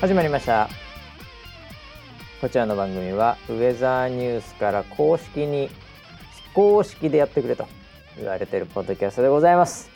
[0.00, 0.68] 始まりました。
[2.40, 7.66] こちらの番組はウェザーニュースから公式に非公式でやってくれと
[8.16, 9.90] 言われてるポッドキャストでございます、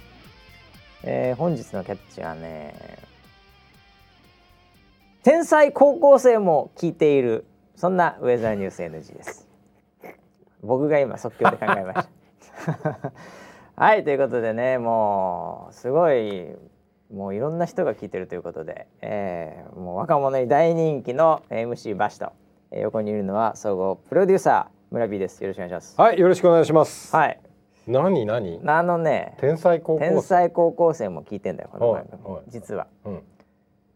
[1.05, 2.99] えー本日のキャッチはね
[5.23, 7.45] 天才高校生も聞いている
[7.77, 9.49] そんなウェザーニュース NG です。
[10.65, 12.09] 僕が今即興で考えまし
[12.83, 13.13] た。
[13.77, 16.57] はいということでねもうすごい
[17.13, 22.33] もういろんな人が聞いてるということで、えーもう若者に大人気の MC バシと、
[22.71, 27.15] えー横にいるのは総合プロデューサー村 B ですよろしくお願いしますはい、よろしくお願いします。
[27.15, 27.39] はい
[27.87, 28.61] 何何？
[28.67, 30.09] あのね天才高校生。
[30.11, 33.23] 天才高校生も聞いてんだよこの番組、実はうん。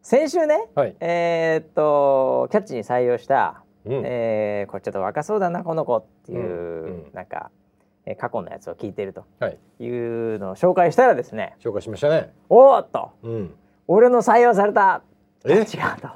[0.02, 0.96] 先週ね、はい。
[1.00, 4.02] えーっとキャッチに採用した、うん。
[4.04, 7.65] えーこれちょっと若そうだなこの子っていう、うんうんなんか、えー
[8.14, 9.58] 過去のやつを聞いてるとはい。
[9.80, 12.32] いうのを紹介したらですね紹介しましたね。
[12.48, 13.54] おーっとうん。
[13.88, 15.02] 俺の採用された
[15.44, 15.54] え？
[15.54, 15.66] 違う
[16.00, 16.08] と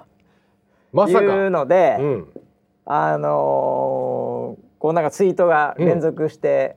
[0.92, 1.22] まさか。
[1.22, 2.32] いうので、うん。
[2.86, 6.76] あのーこうなんかツイートが連続して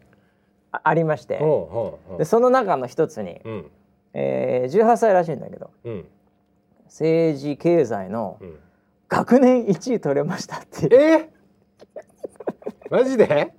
[0.71, 1.39] あありまして、
[2.17, 3.49] でその中の一つに、う。
[3.49, 3.71] うん。
[4.13, 6.05] えー、18歳らしいんだけどうん。
[6.85, 8.59] 政治経済のうん。
[9.07, 11.29] 学年1位取れましたっていうえ？
[12.89, 13.53] マジで？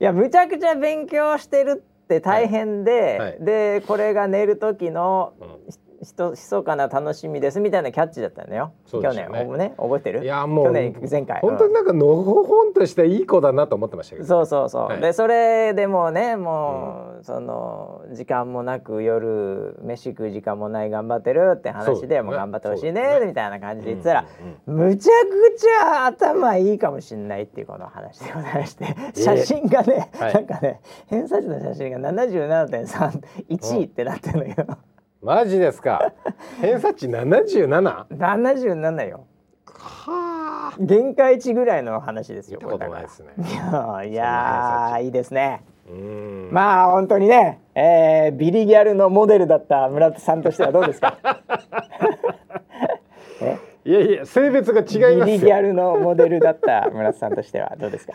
[0.00, 3.18] いやむちゃくちゃ勉強してるって大変で、はい。
[3.18, 3.44] はい。
[3.44, 8.72] でこれが寝る時のうんひと密かな楽しみですみたいなキャッチだったのよ。
[8.86, 9.38] 去そうでしたね。
[9.38, 9.48] 年。
[9.48, 10.24] おね覚えてる？
[10.24, 11.40] いやもう去年前回。
[11.40, 14.26] 本当になんかのほほんとしていい子だなと思ってましたけど。
[14.28, 15.00] そうそうそう、はい。
[15.00, 22.22] でそれでもうねもう、その時間もなく夜飯食う時間もない頑張ってるって話で、ね。
[22.22, 24.26] もう頑張ってほしいねみたいな感じで言ってたら、
[24.66, 30.34] うんむちゃくちゃ頭いいかもしれないっていうこの話でございまして写真がね、はい。
[30.34, 34.76] なんかね偏差値の写真が77.31位ってなってるんだけど、
[35.26, 36.12] マジですか？
[36.62, 39.24] 偏差値七十七？77よ
[39.66, 40.76] はあ。
[40.78, 43.30] 限界値ぐらいの話ですよことないですね
[44.08, 46.48] いやいいいですねうん。
[46.52, 51.16] まあ本当にね、えービリギャルのモデルだった村田さんとしてはどうですか？
[53.42, 53.58] え？
[53.84, 55.32] いやいや性別が違いますよ。
[55.32, 58.14] ビリギャルのモデルだった村田さんとしてはどうですか？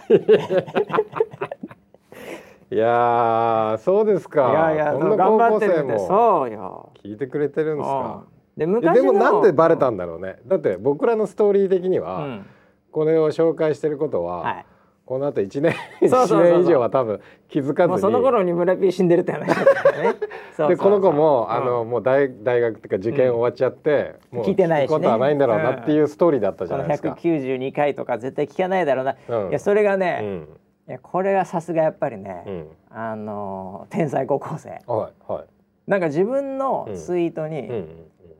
[2.71, 4.49] いやーそうですか。
[4.49, 6.89] いやいやこんな頑張高校生ってるってもそうよ。
[7.03, 8.23] 聞いてくれてるんですか？
[8.25, 8.57] うん。
[8.57, 10.37] でえ昔のでもなんでバレたんだろうね。
[10.47, 12.45] だって僕らのストーリー的には、うん。
[12.91, 14.65] これを紹介してることは、はい。
[15.05, 17.99] この後一年一年以上は多分気づかずに。
[17.99, 20.15] その頃に村ピー死んでるって話だからね
[20.69, 27.09] でこの子も、あのうんもう大大学っていうか受験終わっちゃって、もう聞いてないことはないんだろうなっていうストーリーだったじゃないですか。
[27.19, 29.49] 192回とか絶対聞かないだろうな、うん。
[29.49, 30.47] いやそれがうね、ん
[30.87, 32.67] いやこれがさすがやっぱりね、うん。
[32.89, 34.69] あの天才高校生。
[34.87, 35.45] はいはい。
[35.87, 37.87] なんか自分のツイートに、うんうんうん、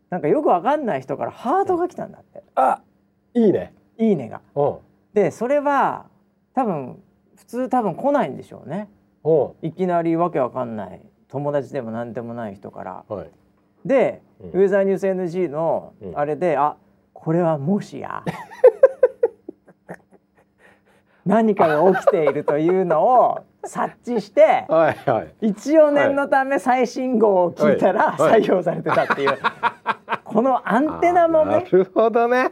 [0.09, 2.81] なんかよくわかんない人からハートが来たんだって、あ
[3.33, 3.73] いいね。
[3.97, 4.41] いいねが。
[4.55, 4.77] うん。
[5.13, 6.05] でそれは
[6.53, 7.01] 多分
[7.35, 8.89] 普通多分来ないんでしょうね。
[9.23, 9.67] うん。
[9.67, 13.05] いきなりわけわかんない友達でも何でもない人から。
[13.07, 13.29] はい。
[13.85, 14.61] で、うん。
[14.61, 16.17] ウェザーニュース NG のうん。
[16.17, 16.77] あれで、あ
[17.13, 18.23] これはもしや
[21.25, 25.47] 何かが起きているというのを察知してはいはい。
[25.47, 29.37] 一応念のため最新号を聞いたら採用されてたっていう、
[30.23, 32.51] このアンテナもねあなるほどね。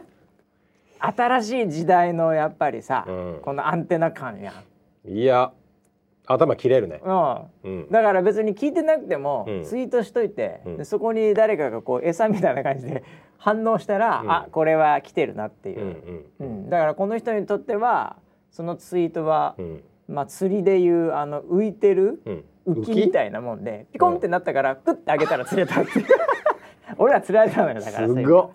[1.00, 3.38] 新しい時代のやっぱりさ、うん。
[3.42, 4.52] このアンテナ感や
[5.04, 5.50] ん、いや
[6.26, 7.00] 頭切れるね。
[7.02, 7.90] うん、うん。
[7.90, 9.64] だから別に聞いてなくても、うん。
[9.64, 10.76] ツイートしといて、うん。
[10.76, 13.02] でそこに誰かがこう餌みたいな感じで
[13.38, 14.30] 反応したら、うん。
[14.30, 16.24] あこれは来てるなっていう。
[16.38, 16.70] う、ん。
[16.70, 18.16] だからこの人にとっては
[18.50, 19.82] そのツイートは、うん。
[20.08, 22.44] まあ釣りでいうあの浮いてるうん。
[22.66, 25.90] 浮きみたいなもんでピコンってなったからクッて上げたら釣れたって
[26.98, 28.50] 俺ら釣られたのよだからすごっ。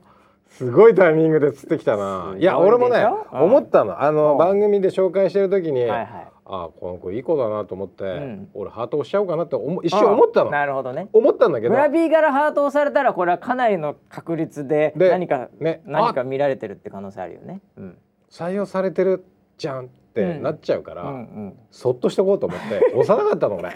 [0.47, 2.33] すごいタイミングで釣ってきたな。
[2.37, 3.41] いいや俺もねうん。
[3.41, 4.01] 思ったの。
[4.03, 4.15] あうん。
[4.15, 6.07] の番組で紹介してる時に、はいはい。
[6.45, 8.49] あこの子いい子だなと思って、ん。
[8.53, 11.09] 俺ハート押しちゃおうかなって思一瞬思ったの、うんなるほどね。
[11.11, 11.73] 思ったんだけど。
[11.73, 15.81] 村 B からハート押されたらこれはかなりの確率でで何かね。
[15.85, 17.61] 何か見られてるって可能性あるよね。
[17.77, 17.97] うん。
[18.29, 19.25] 採用されてる
[19.57, 20.43] じゃんってうん。
[20.43, 21.53] なっちゃうから、うんうん。
[21.71, 23.69] そっとしとこうと思って 押さなかったの俺。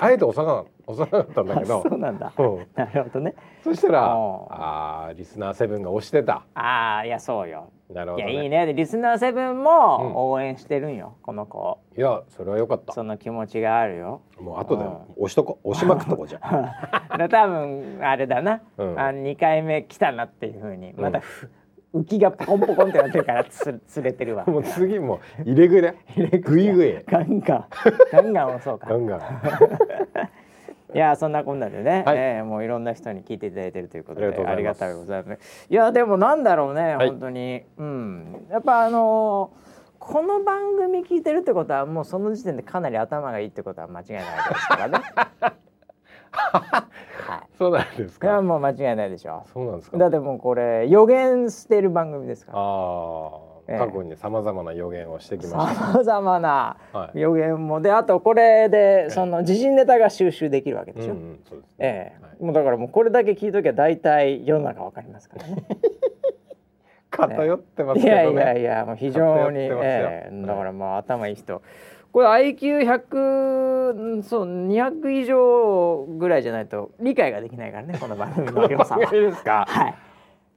[0.00, 1.82] あえて押さな押さなかったんだあけど。
[1.82, 2.32] そうなんだ。
[2.36, 2.66] うん。
[2.74, 3.34] なるほどね。
[3.62, 6.44] そしたらおうあーリスナーセブンが押してた。
[6.54, 7.70] ああいやそうよ。
[7.92, 8.66] なるほど、ね、いやいいね。
[8.66, 11.78] でリスナーセブンも応援してるんよ、この子。
[11.96, 12.92] いやそれは良かった。
[12.92, 14.20] その気持ちがあるよ。
[14.40, 14.90] もう後でうん。
[15.18, 16.40] 押しとこ押しまくっとこうじゃ
[17.30, 18.98] 多分あれだな、うん。
[18.98, 21.48] あ2回目来たなっていうふうにまたふ、
[21.96, 24.44] 浮きがポコンポコンってなってるからつ釣れてるわ。
[24.48, 27.64] もう次もう入れ食いでグイグイガンガン。
[28.12, 28.88] ガンガン押そうか。
[28.90, 28.96] ガ。
[28.96, 29.20] ンガン。
[30.94, 32.16] いやそんなこんなでね、はい。
[32.16, 35.24] えーもういろんな人に聞いていただいてるということでありがとうございます。
[35.24, 35.66] いございます。
[35.68, 37.08] いやでもなんだろうね、はい。
[37.08, 37.62] 本当に。
[37.76, 38.46] うん。
[38.50, 39.66] やっぱあのー
[39.98, 45.00] この番組聞いてるってことはもうその時点でかなり頭がいいってことは間違いないですからね
[46.32, 47.48] はい。
[47.58, 48.42] そうなんですか。
[48.42, 49.42] もう間違いないでしょ。
[49.52, 49.96] そうなんですか。
[49.96, 52.58] だってもうこれ予言してる番組ですから。
[52.58, 53.30] あ
[53.68, 53.76] ええ。
[53.76, 56.76] あ過去にさまざまな予言をしてきましさまざまな
[57.14, 57.80] 予言も。
[57.80, 61.16] であとこれでその時事ネタが収集できるわけでしょ、う
[61.78, 62.22] ええ。
[62.22, 65.64] はいもうだからもうこれだけ聞いときゃ大体世の中わかりますからね。
[67.10, 68.40] 偏ってますいけどね。
[68.40, 70.42] やいやいやもう非常に、ええ。
[70.46, 71.62] だからまあ頭いい人。
[72.12, 79.66] これ IQ100 そう200以上ぐらいじゃないと理解ができないからねこの番組の良さですか？
[79.68, 79.94] はい。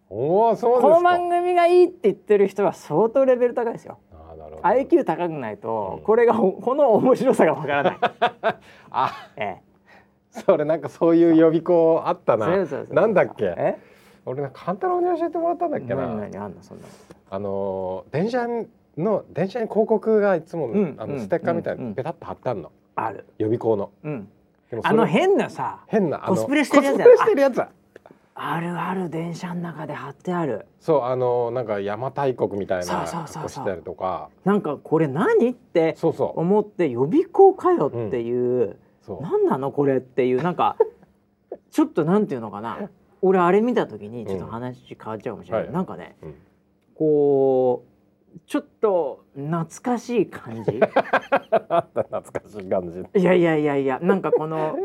[0.10, 0.88] おおそうですか。
[0.90, 4.00] この番組がいいって言ってる人は相当レベル高いですよ。
[4.12, 4.68] あーなるほど。
[4.68, 6.04] IQ 高くないと、うん。
[6.04, 7.98] これがほこの面白さがわからない。
[8.92, 9.57] あえ
[10.31, 12.95] それなんかそういう予備校あったえ、なそうそうそう。
[12.95, 13.54] なんだっけ？
[13.57, 13.78] え？
[14.30, 16.28] 俺なんか勘太郎に教えてもらったんだっけ何な。
[16.28, 16.62] 何あんの？
[16.62, 16.90] そんなの。
[17.31, 18.48] あのー電車
[18.98, 23.26] の電車に広告がいつも、うんあのうんステッカーみたいうんにペタッと貼ってあるの、ある。
[23.38, 23.92] 予備校の。
[24.04, 24.28] うん。
[24.84, 25.80] あの変なさ。
[25.88, 27.62] 変なあのコスプレしてるやつコスプレしてるやつ。
[28.42, 30.66] あるある電車の中で貼ってある。
[30.80, 33.34] そうあのーなんか邪馬台国みたいなそうそうそうそう。
[33.34, 34.30] 格好してたりとか。
[34.46, 36.40] なんかこれ何ってそうそう。
[36.40, 39.22] 思って予備校かよっていう、そう。
[39.24, 40.78] 何なのこれっていうなんか
[41.72, 42.90] ちょっとなんていうのかな
[43.21, 45.74] 俺あれ見た時にちょっと話変わっちゃうかもしれない、はい。
[45.74, 46.36] なんかねうん。
[46.95, 50.71] こうちょっと懐かしい感じ？
[50.80, 51.81] 懐
[52.21, 54.75] かしい感じ、いやいやいやいやなんかこの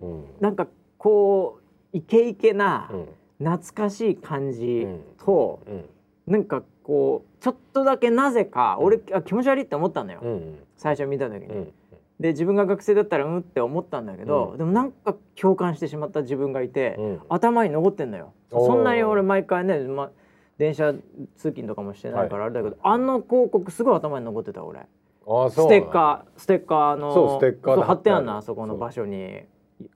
[0.00, 0.24] うん。
[0.40, 0.68] なんか
[0.98, 1.58] こ
[1.92, 3.08] うイケイケなうん。
[3.38, 5.00] 懐かしい感じうん。
[5.18, 5.84] と、うん。
[6.32, 11.72] なんかこうちょっとだけなぜか俺あ気持ち悪いって思ったのよ、うん最初見た時に。
[12.18, 14.58] うんで自分が学生だったらうんって思ったんだけど、うん。
[14.58, 17.20] でもなんか共感してしまった自分がいて、うん。
[17.28, 18.32] 頭に残ってんのよ。
[18.52, 20.12] そんなに俺毎回ね、ま、
[20.56, 24.78] 電車通勤とかもしてないからあれだけど、あの広告すごい頭に残ってた俺。
[24.78, 29.16] あーそうステッカーステッカーのそうステッカー貼ってあんなあそこの場所に。
[29.16, 29.44] ー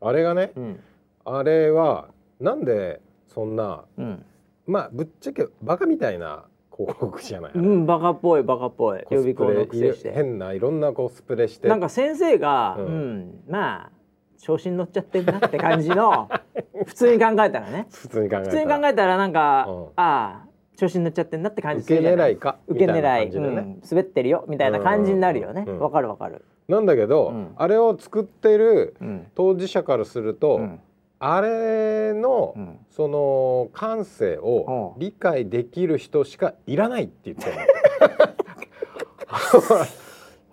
[0.01, 0.81] あれがねうん。
[1.25, 2.09] あれは
[2.41, 4.25] なんでそんなうん、
[4.67, 6.47] まあぶっちゃけバカみたいな
[6.79, 9.01] 広告じゃない、うん、バカっぽいバカっぽい。
[9.11, 10.13] 予備校のくせして。
[10.13, 11.67] 変ないろんなコスプレして。
[11.67, 13.91] なんか先生が、ううんんまあ
[14.39, 16.29] 調子に乗っちゃってんなって感じの
[16.87, 17.89] 普通に考えたらね。
[17.91, 19.85] 普通に考えた普通に考えたらなんか、うん。
[19.97, 22.35] ああ調子に乗っちゃってんなって感じす受けるじゃない。
[22.35, 22.59] 狙いか？
[22.69, 24.45] 受け狙い、ね、うん、滑ってるよ？
[24.47, 25.65] みたいな感じになるよね。
[25.67, 25.75] うん。
[25.75, 25.81] うん。
[25.81, 26.45] わ、かるわかる。
[26.69, 27.49] なんだけど、うん。
[27.57, 29.27] あれを作ってるうん。
[29.35, 30.81] 当事者からすると、うん
[31.21, 32.79] あれの、うん。
[32.91, 35.01] その感性をうん。
[35.01, 37.57] 理解できる人しかいらないって言ってる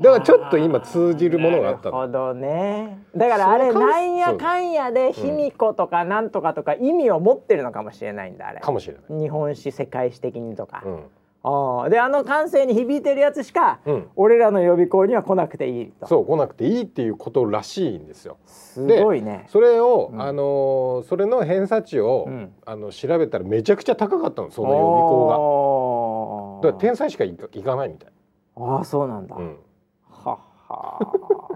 [0.01, 1.99] だからちょっと今通じるものがあったの。
[1.99, 2.99] なるほどね。
[3.15, 8.59] だからあれなんやかんやで卑弥呼とかなんとかとか意味を持ってるのかもしれないんだあれ。
[8.59, 9.21] かもしれない。
[9.21, 11.03] 日本史世界史的にとか、うん
[11.47, 14.09] ああであの感性に響いてるやつしか、うん。
[14.15, 16.07] 俺らの予備校には来なくていいと。
[16.07, 18.37] そう来なくていいっていうことらしいんですよ。
[18.47, 19.45] すごいね。
[19.49, 20.21] それを、うん。
[20.21, 22.53] あのーそれの偏差値を、うん。
[22.65, 25.35] あの調べたらめちゃくちゃ高かったのその予備校が。
[25.37, 28.11] 校だから天才しか行かないみたい。
[28.55, 30.37] ああそうなんだ、はっ
[30.67, 30.99] は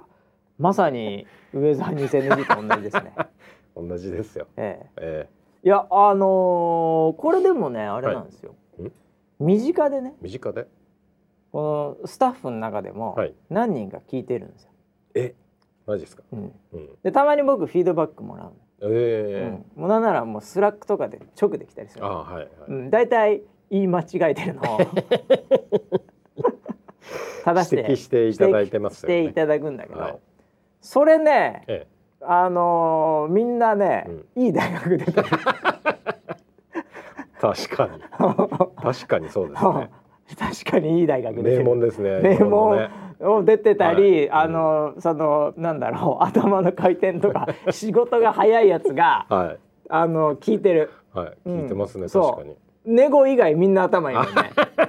[0.60, 3.14] まさに上沢 2000NG と同じですね。
[3.76, 4.46] 同じですよ。
[4.58, 5.28] ええ。
[5.64, 8.52] え、いやあのーこれでもねあれなんですよ。
[8.52, 8.59] いん
[9.40, 10.68] 身近でねー身近で？
[11.52, 14.70] このスタッフの中でもはい何人か聞いてるんですよ。
[15.16, 15.34] え、
[15.86, 16.24] マジですか？
[16.32, 16.90] うん、うん。
[17.04, 22.18] でたまに僕フィードバックもらうの、ええうん、もうなんならもう Slack とかで直できたりするあの。
[22.24, 22.50] はいはい。
[22.68, 23.42] うん、大体
[23.72, 24.80] 言い間違えてるのを
[27.46, 30.18] 正して指摘していただいてますよねしていただくんだけど、はい
[30.82, 31.88] それねえ
[32.22, 35.28] あのーみんなね、いい大学出てる
[36.28, 36.29] え、
[37.40, 38.02] 確かに。
[38.82, 39.90] 確かにそうですね。
[40.38, 42.20] 確かにいい大学名る門ですね。
[42.22, 42.90] 名門ね
[43.22, 44.32] を出てたり、はい。
[44.32, 49.58] あのそのなんだろう 頭の回転とか仕事が早いやつがはい。
[49.90, 50.92] あの聞いてる。
[51.14, 51.34] はい。
[51.46, 51.60] うん。
[51.62, 52.24] 聞いてますね、そう。
[52.24, 52.56] 確かに。
[52.86, 54.32] ネゴ以外みんな頭いいもんね。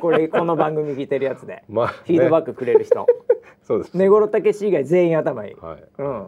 [0.01, 1.65] これこの番組聞いてるやつで。
[1.69, 2.53] まあ、フィードバック。
[2.53, 3.07] クくれる人。
[3.63, 3.97] そうです。
[3.97, 5.55] 根頃武史以外全員頭いい。
[5.55, 5.85] はい。
[5.99, 6.19] うん。
[6.19, 6.27] は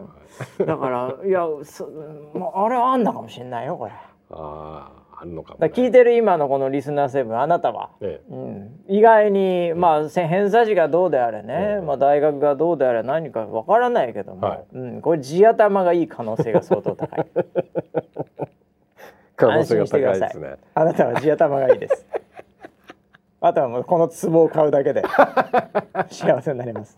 [0.59, 1.87] いだからいやそ
[2.33, 3.91] もうあれあんなかもしれないよこれ。
[4.31, 5.67] あああるのかも、ね。
[5.69, 7.91] ら聞いてる今のこのリスナーセブンあなたは？
[8.01, 8.33] ええ。
[8.33, 11.85] うん、意外にまあせ偏差値がどうであれね、うん。
[11.85, 14.65] まあ、大学がどうであれ何かわからないけども、はい。
[14.73, 17.25] うん、これ地頭がいい可能性が相当高い。
[19.35, 20.29] 可能性が安心してください。
[20.29, 20.55] 高いですね。
[20.75, 22.05] あなたは地頭がいいです。
[23.45, 25.03] あとはもうこの壺を買うだけで
[26.09, 26.97] 幸せになります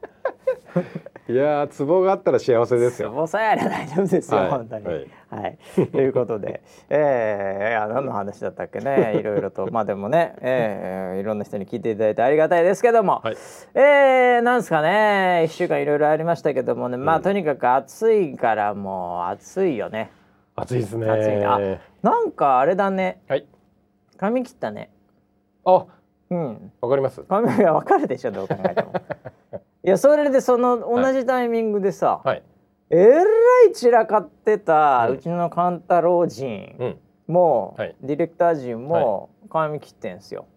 [1.28, 3.10] いやーツボがあったら幸せですよ。
[3.10, 4.86] ツボさえあれば大丈夫ですよ、はい本当に。
[4.86, 4.92] は
[5.30, 13.38] はいい、ということで、えー、いや何の話だったっけねいろいろと まあでもね、えー、いろんな人に聞いていただいてありがたいですけども、はい
[13.74, 20.12] えー、なんですかね1週間いろいろありましたけどもねまあ、うんとにかく暑いからもう暑いよね。
[20.56, 21.10] 暑いですね。
[21.10, 21.60] 暑いねあ
[22.04, 23.48] なんかあれだねはい。
[24.18, 24.92] 髪切ったね。
[25.66, 25.86] あ、
[26.30, 27.24] うんわかります。
[27.24, 28.94] 髪がわかるでしょどう考えても。
[29.86, 32.44] いやそれでその同じタイミングでさ、はい。
[32.90, 33.24] えら
[33.70, 36.98] い散らかってた、ううんちの勘太郎陣うん。
[37.28, 37.96] も、はい。
[38.02, 40.48] ディレクター陣も髪切ってんすよ。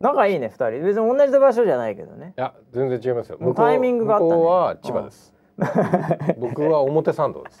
[0.00, 0.82] 仲いいね二人。
[0.82, 2.34] 別に同じ場所じゃないけどね。
[2.36, 3.38] いや全然違いますよ。
[3.40, 4.30] もうタイミングがあったね。
[4.32, 5.34] 向こうは千葉です。
[6.38, 7.60] 僕は表参道です。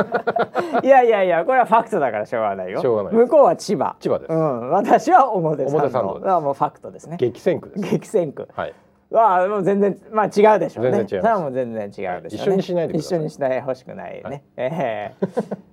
[0.84, 2.80] いやいやいやこれはファクトだからしょうがないよ。
[2.80, 3.96] しょうがない向こうは千葉。
[4.00, 4.32] 千葉です。
[4.32, 5.78] うん、私は表参道。
[5.78, 6.24] 表参道です。
[6.24, 7.16] だからもうファクトですね。
[7.18, 7.82] 激戦区です。
[7.82, 8.48] 激戦区。
[8.54, 8.74] はい。
[9.10, 10.90] わあもう全然まあ違うでしょうね。
[10.90, 12.28] 全然それはもう全然違うでしょうね。
[12.28, 13.18] 一緒にしないでください。
[13.18, 14.42] 一緒にしないほしくないね、はい。
[14.56, 15.26] ええ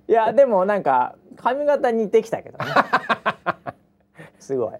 [0.08, 2.64] いやでもなんか髪型似てきたけどね。
[4.40, 4.72] すごい。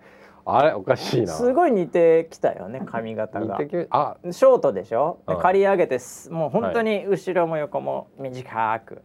[0.50, 1.34] あれおかしいな。
[1.34, 3.58] すごい似てきたよね髪型が。
[3.90, 4.16] あ。
[4.30, 5.18] ショートでしょ？
[5.28, 5.42] ではい。
[5.42, 9.02] 刈り上げてすもう本当に後ろも横も短く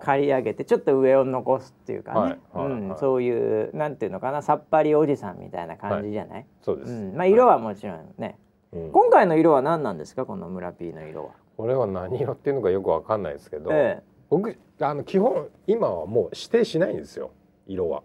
[0.00, 6.90] 刈り上げてちょっと上を残すっていうかね、はいはいうんはいそういうなんていうのかなさっぱりおじさんみたいな感じじゃない、そうです。
[6.90, 8.38] うん、まあ色はもちろんね、
[8.72, 8.92] うん。
[8.92, 10.26] 今回の色は何なんですか？
[10.26, 11.30] この村 P の色は。
[11.56, 17.30] これは何色っていうのかよくわかんないですけど、え僕あの基本今はもう指定しないんですよ。
[17.66, 18.02] 色は。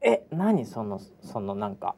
[0.00, 1.94] ええ何そのそのなんか。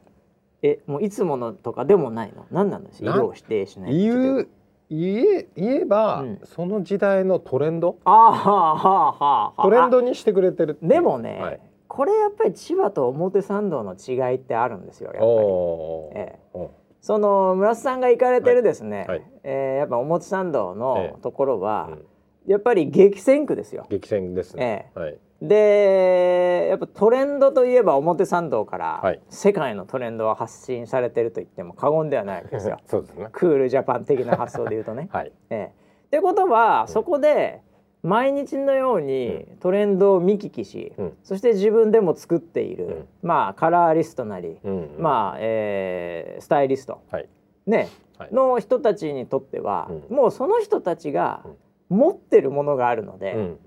[0.61, 2.45] えもういつものとかでもないの？
[2.51, 3.01] 何なんです？
[3.03, 4.49] な色を指定しない言う
[4.89, 6.41] 言え言えば、うん。
[6.43, 7.97] その時代のトレンド？
[8.03, 10.85] ああはあはあはあトレンドにしてくれてるって。
[10.85, 16.25] でもね、はい、これやっぱり千葉と表参道の違いってあるんですよやっぱり。
[16.27, 16.39] ええ。
[16.53, 16.71] お
[17.01, 22.05] その村瀬さんが行かれてるですね、はいえーやっぱ表参道えのえところは、うん
[22.47, 23.85] やっぱり激戦区ですよ。
[23.91, 24.91] 激戦ですね。
[24.95, 25.17] はい。
[25.41, 33.27] でやっぱトレンドといえば表参道から、はい世界のトレンドは発信されてると言っても過言ではないわけですよ そうですね。
[33.31, 35.09] クールジャパン的な発想で言うとね。
[35.13, 35.31] はい。
[35.51, 35.71] ええ
[36.07, 37.61] ってことは、そこで
[38.01, 41.17] 毎日のようにトレンドを見聞きし、うん。
[41.23, 43.07] そして自分でも作っている、うん。
[43.21, 44.95] まあカラーリストなり、うん。
[44.97, 47.27] まあ、えースタイリスト、はい。
[47.67, 48.33] ね、はい。
[48.33, 50.15] の人たちにとっては、うん。
[50.15, 51.43] もうその人たちが
[51.89, 53.57] 持ってるものがあるので、うんうん。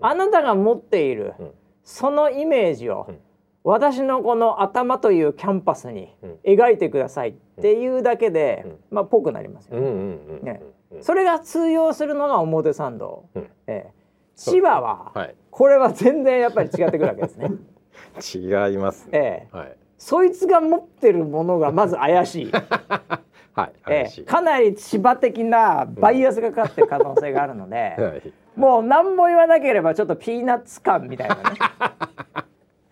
[0.00, 1.50] あなたが持っている、うん。
[1.84, 3.18] そのイメージを、うん。
[3.64, 6.38] 私のこの頭というキャンパスにうん。
[6.44, 8.78] 描いてくださいっていうだけで、うん。
[8.90, 10.44] まあぽくなりますよね、うんうんうんうん。
[10.44, 10.60] ね。
[10.62, 14.02] うんそれが通用するのが表参道、うんええ
[14.34, 15.34] 千葉は、はい。
[15.50, 17.50] これは全然やっぱり違ってくるわけですね。
[18.34, 19.10] 違いますね。
[19.12, 19.76] ええはい。
[19.98, 22.52] そいつが持ってるものがまず怪しい。
[23.54, 23.72] はい。
[23.88, 28.32] え怪しいえかなり千葉的なバイアスがかかってる可能性があるので、 はい。
[28.56, 31.42] もう何も言わなければちょっとピーナッツ感みたいなね、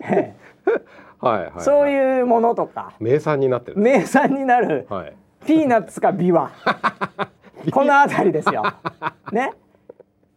[0.01, 0.35] え
[1.21, 1.53] はいはい。
[1.57, 1.91] えそうう。
[1.91, 3.79] いうものとか名産になってる。
[3.79, 5.17] 名産になるはい。
[5.47, 6.51] ピーナッツかビワ
[7.71, 8.63] この辺りですよ。
[9.33, 9.53] ね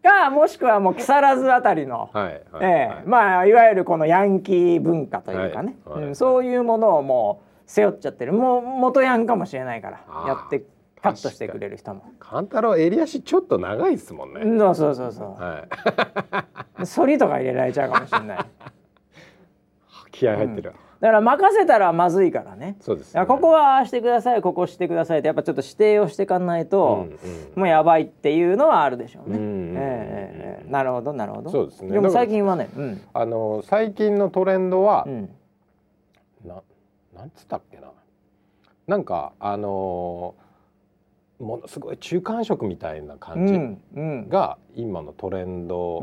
[0.04, 2.26] かもしくはもう木更津あたりの、はい。
[2.26, 2.42] はい。
[2.62, 10.66] ええまあいわゆるこのヤンキー文化というかね、うんそういうものをもう背負っちゃってるもう元ヤンかもしれないからやって
[11.02, 12.04] カットしてくれる人も。
[12.20, 14.42] カンタロウ襟足ちょっと長いですもんね。
[14.58, 15.42] そうそうそうそう。
[15.42, 15.66] は
[16.80, 16.86] い。
[16.96, 18.46] 反りとか入れられちゃうかもしれない。
[20.12, 20.74] 気合入ってる。
[21.04, 22.78] だから任せたらまずいからね。
[22.80, 27.10] そうです、いやここはしてくださいここしてくださいってやっぱちょっと指定をしていかないと、
[27.56, 29.38] もうやばいっていうのはあるでしょうね。
[29.38, 31.50] うんうんうんうんええええなるほどなるほど。
[31.50, 35.30] そうですねでも最近はね、うんあの最近のトレンドは、うん
[36.46, 36.62] な
[37.14, 37.92] なんつったっけな。
[38.88, 44.30] なんかあのーものすごい中間色みたいなう感じんうん。
[44.30, 46.02] が今のトレンド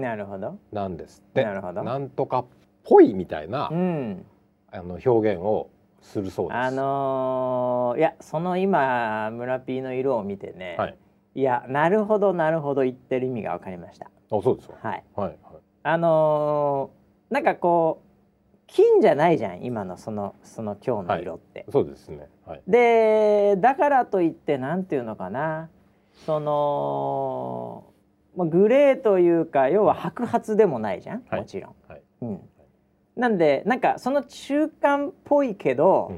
[0.72, 1.42] なんですって。
[1.42, 2.44] なるほどんとかっ
[2.84, 4.26] ぽいみたいな、うん。
[4.72, 6.56] あの表現をするそうです。
[6.56, 10.96] あのーいやその今村 P の色を見てね、はい。
[11.34, 14.06] いやなるほどなるほど言ってる意味が分かりました。
[14.06, 14.10] あ
[14.42, 14.74] そうですか。
[14.80, 15.04] はい。
[15.14, 15.38] はいはい。
[15.82, 18.10] あのーなんかこう
[18.66, 21.66] 金じゃないじゃん今のそのその今日の色って。
[21.70, 22.28] そうですね。
[22.46, 22.62] はい。
[22.66, 25.68] でだからといってなんていうのかな
[26.26, 27.84] その、
[28.36, 31.74] まあ、グレーというか要は白髪でもないじゃん、はいもちろん。
[31.88, 32.02] はい。
[32.22, 32.40] うん、
[33.16, 36.12] なんでなんかその中間っぽいけど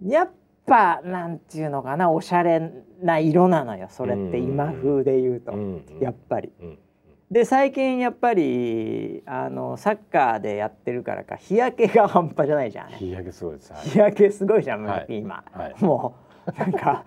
[0.00, 0.08] う、ん。
[0.08, 0.30] やっ
[0.66, 2.72] ぱなんていうのかなおしゃれ
[3.02, 4.44] な色なのよそれってうん。
[4.44, 5.84] 今風で言うと、うん。
[6.00, 6.52] やっぱり。
[6.60, 6.78] うん。
[7.30, 12.88] で最近やっぱりあのサッカーでやってるからか日焼けが半端じゃないじゃん。
[12.90, 13.72] 日焼けすごいです。
[13.72, 13.82] はい。
[13.82, 15.06] 日焼けすごいじゃん、はい。
[15.10, 15.74] 今、はい。
[15.78, 17.04] もうなんか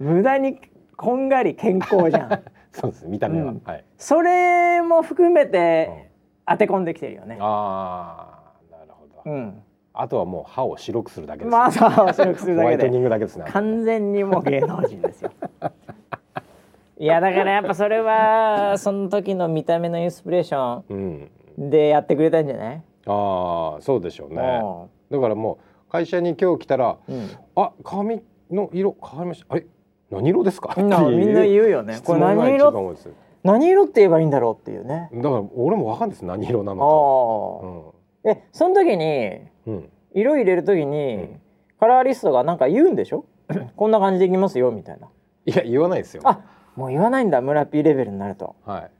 [0.00, 0.58] 無駄に
[0.96, 2.42] こんがり健康じゃん。
[2.72, 3.62] そうです見た目は、うん。
[3.64, 3.84] はい。
[3.96, 6.10] それも含めて
[6.46, 7.38] 当て込んできてるよね。
[7.40, 8.43] ああ
[9.26, 9.62] うん。
[9.92, 12.88] あとはもう歯を白くするだけです、まあそう白くするだけで。
[12.88, 15.30] ングだけですね完全にもう芸能人ですよ。
[16.98, 21.30] いやだからやっぱそれはその時の見た目のインスピレーショうん。
[21.60, 24.40] ンでやってくれたんじゃない、ああそうでしょうね。
[25.10, 26.98] うだからもう会社に今日来たらん。
[27.54, 29.46] あ髪の色変わりました。
[29.50, 29.66] あれ？
[30.10, 30.74] 何色ですか？
[30.76, 32.00] みんなみんな言うよね。
[32.04, 32.96] これ何色？
[33.44, 35.10] 何色って言えばいいんだろうっていうね。
[35.14, 36.24] だから俺もわかんないです。
[36.24, 37.93] 何色なあのあ、
[38.24, 41.36] えその時にかうん、うん、色入れる時に、
[41.78, 43.24] カラーリストがなんか言うんでしょ？
[43.76, 45.08] こんな感じでいきますよみたいな。
[45.46, 46.22] いや言わないですよ。
[46.24, 46.40] あ
[46.76, 48.56] もう言わないんだ村 P レベルになると。
[48.64, 48.90] はい。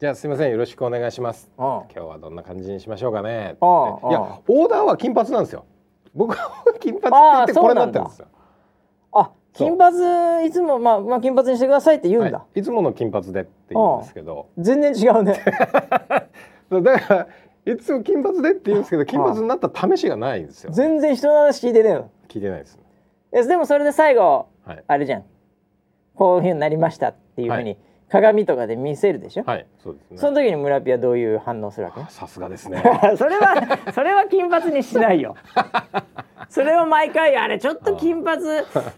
[0.00, 1.50] じゃあすいませんよろしくお願いします。
[1.58, 3.30] うん今日はどんな感じにしましょうかね。
[3.30, 5.64] いやあオーダーは金髪なんですよ。
[6.14, 8.26] 僕は 金髪ってこれになってるんですよ。
[9.12, 14.46] あ金髪いつもまあまあ金髪にしてくださいって言うんだ、はい、いつもの金髪でって言うんですけど。
[14.58, 15.40] 全然違うね。
[16.70, 17.26] だから
[17.66, 20.72] いつも金髪でって言うんですけど金髪になった試しがないんですよ。
[20.72, 22.10] 全然人の話聞いてねえの。
[22.28, 22.76] 聞いてないです。
[22.76, 22.82] ね
[23.32, 24.84] えでもそれで最後はい。
[24.86, 25.24] あれじゃん。
[26.14, 27.76] こういうふうになりましたっていうふうに、は
[28.10, 30.18] 鏡とかで見せるでしょ、はいそうですね。
[30.18, 32.00] その時に村 P はどういう反応するわけ？
[32.00, 32.82] あさすがですね。
[33.16, 35.36] それはそれは金髪にしないよ。
[36.48, 38.42] それを毎回あれちょっと金髪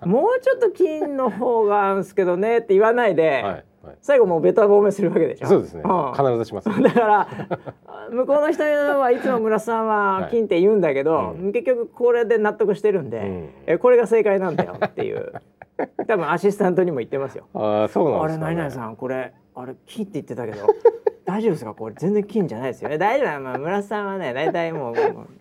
[0.05, 3.97] もうちょっと金の方があるんすけどねって言わないで、はいはい。
[4.03, 5.47] 最後もうベタ褒めするわけでしょ？
[5.49, 5.83] そうですね。
[5.83, 6.13] ん。
[6.13, 7.29] 必ずしますだから
[8.11, 11.53] 向こうの人はいつも村さんは金って言うんだけど、はいうん。
[11.53, 13.49] 結局これで納得してるんで、うん。
[13.67, 15.33] えこれが正解なんだよっていう。
[16.07, 17.45] 多分アシスタントにも言ってますよ。
[17.54, 20.67] ああそうなんあれですか、ね、何々さんこれあれ金って言ってたけど
[21.25, 21.73] 大丈夫ですか？
[21.73, 22.99] これ全然金じゃないですよね。
[22.99, 24.95] 大丈夫だまあ村さんはね大体もう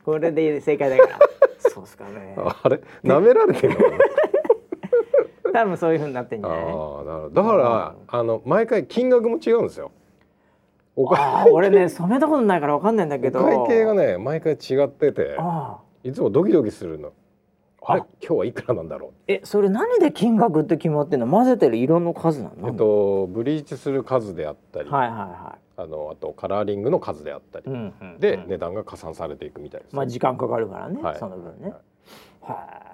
[0.06, 1.20] これで正解だから。
[1.72, 2.38] そうっすかね。
[2.38, 3.80] あれ舐められてるの
[5.54, 6.60] 多分そういう風になってんじゃない？
[6.60, 7.30] ああなるほど。
[7.30, 9.92] だからあの毎回金額も違うんですよ。
[10.96, 13.40] おあかあ俺ね染めたことないからわかんないんだけど。
[13.40, 15.38] お会計がね毎回違ってて
[16.04, 17.14] いつもドキドキするの。
[17.82, 18.02] あれ？
[18.02, 18.06] あ。
[18.22, 21.28] 今日はいくらなんだろえそれ何で金額って決まってんの？
[21.28, 28.48] 混ぜてる色の数なの、うえっとブリーチする数であったり、はいはいはあのあとカラーリングの数であったり、い、うんうんで、うん。
[28.50, 31.16] 値段が加算されていくみたいです、まあ時間かかるからね、はい。
[31.18, 31.74] その分ね。
[32.42, 32.58] はい。
[32.58, 32.89] はい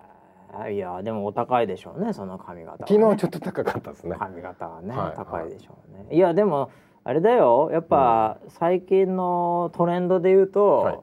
[0.70, 4.16] いやでもお高いでしょうねその髪型はね、昨日ちょっと高かったですね。
[4.18, 6.16] 髪型はね、はい高いでしょうね。
[6.16, 6.72] いやでも
[7.04, 7.70] あれだよ。
[7.72, 11.00] やっぱ最近のトレンドで言うと、はい。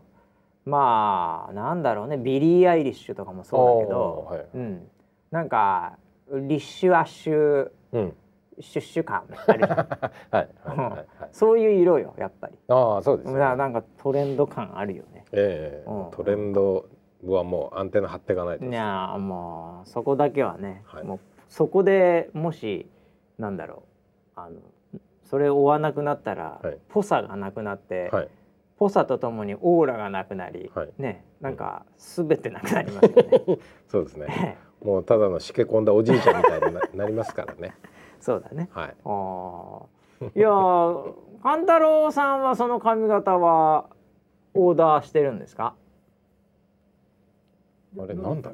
[0.64, 2.16] まあなんだろうね。
[2.16, 4.46] ビリー・アイリッシュとかもそうだけど、はい。
[4.54, 4.88] うん、
[5.30, 5.96] なんか
[6.32, 8.12] リッシュアッシュうん。
[8.60, 9.78] シュッシュ感あるじゃん。
[9.78, 9.88] はい
[10.30, 11.06] はいはいはい。
[11.30, 13.38] そういう色よやっぱり、ああそうですね。
[13.38, 15.24] ななんかトレンド感あるよね。
[15.32, 16.10] ええうん。
[16.10, 16.86] トレンド
[17.24, 18.64] はもうアンテナ張っていかないと。
[18.64, 21.04] いやもうそこだけはね、はい。
[21.04, 22.88] もうそこでもし
[23.38, 23.84] なんだろ
[24.36, 24.56] うあの
[25.22, 26.78] それ追わなくなったら、はい。
[26.88, 28.28] ぽさがなくなって、はい。
[28.76, 30.90] ぽさとともにオーラがなくなり、はい。
[30.98, 33.58] ねなんかすべてなくなりますよね。
[33.88, 34.58] そうですね。
[34.82, 37.74] もうただのしけ込んだおじいちゃんみたいにななりますからね。
[38.20, 38.68] そうだね。
[38.72, 38.94] はい。
[39.04, 40.38] あー。
[40.38, 43.86] いやー勘太郎さんはその髪型は
[44.54, 45.74] オーダーしてるんですか？
[47.98, 48.50] あれなんだ？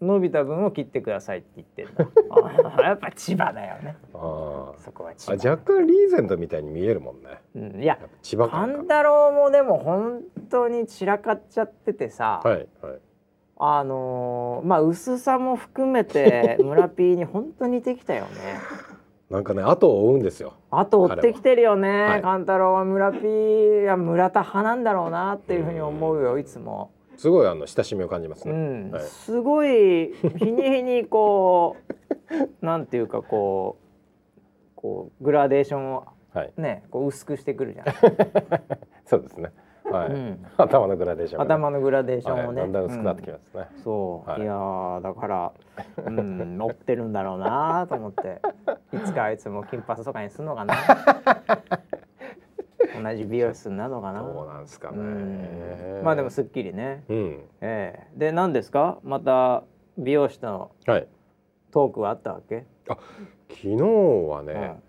[0.00, 2.06] 伸びた分を切ってくださいって言ってんだ。
[2.30, 3.96] あーやっぱ千葉だよね。
[4.14, 7.40] あそこは千ああ葉、若干リーゼントみたいに見えるもんね。
[7.56, 13.00] うん、いや千葉感勘太郎もでも本当に散らかっちゃっててさ、かはいはい。
[13.60, 18.28] あのーまあ薄さも含めて 村 P に本当似てきたよね。
[19.30, 20.52] なんかね後を追うんですよ。
[20.70, 22.16] あと追ってきてるよね、は。
[22.18, 22.22] い。
[22.22, 26.92] 勘太郎は村 P や村田派なんだろうなっていうふうに思うよいつも。
[27.18, 29.02] すごいあの親しみを感じますうね、ん、はい。
[29.02, 31.76] すごい日に日にこ
[32.62, 33.76] うなんていうかこ
[34.36, 34.40] う
[34.76, 36.52] こうグラデーションをはい。
[36.56, 37.86] ねこう薄くしてくるじゃん、
[39.06, 39.50] そうですね。
[39.90, 44.42] はい、うん、頭のグラデーションがね、頭のグラデーションをね、はい、だんだん薄くなってきうんますね、そう、はい。
[44.42, 45.52] い、やーだから
[46.04, 48.40] うん乗ってるんだろうなと思って。
[48.92, 50.74] いつかあいつも金髪とかにすんのかな
[53.02, 54.22] 同じ美容室になるのかな。
[54.22, 56.02] どうなんですかね、うん。
[56.04, 57.40] まあでもすっきりね、うん。
[57.60, 58.18] ええ。
[58.18, 58.98] で何ですか？
[59.02, 59.64] また
[59.96, 61.06] 美容師とのはい。
[61.70, 62.96] トークはあったわけ、昨
[63.50, 64.80] 日はね、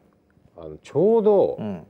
[0.57, 1.65] あのちょうど、うん。
[1.65, 1.87] うん、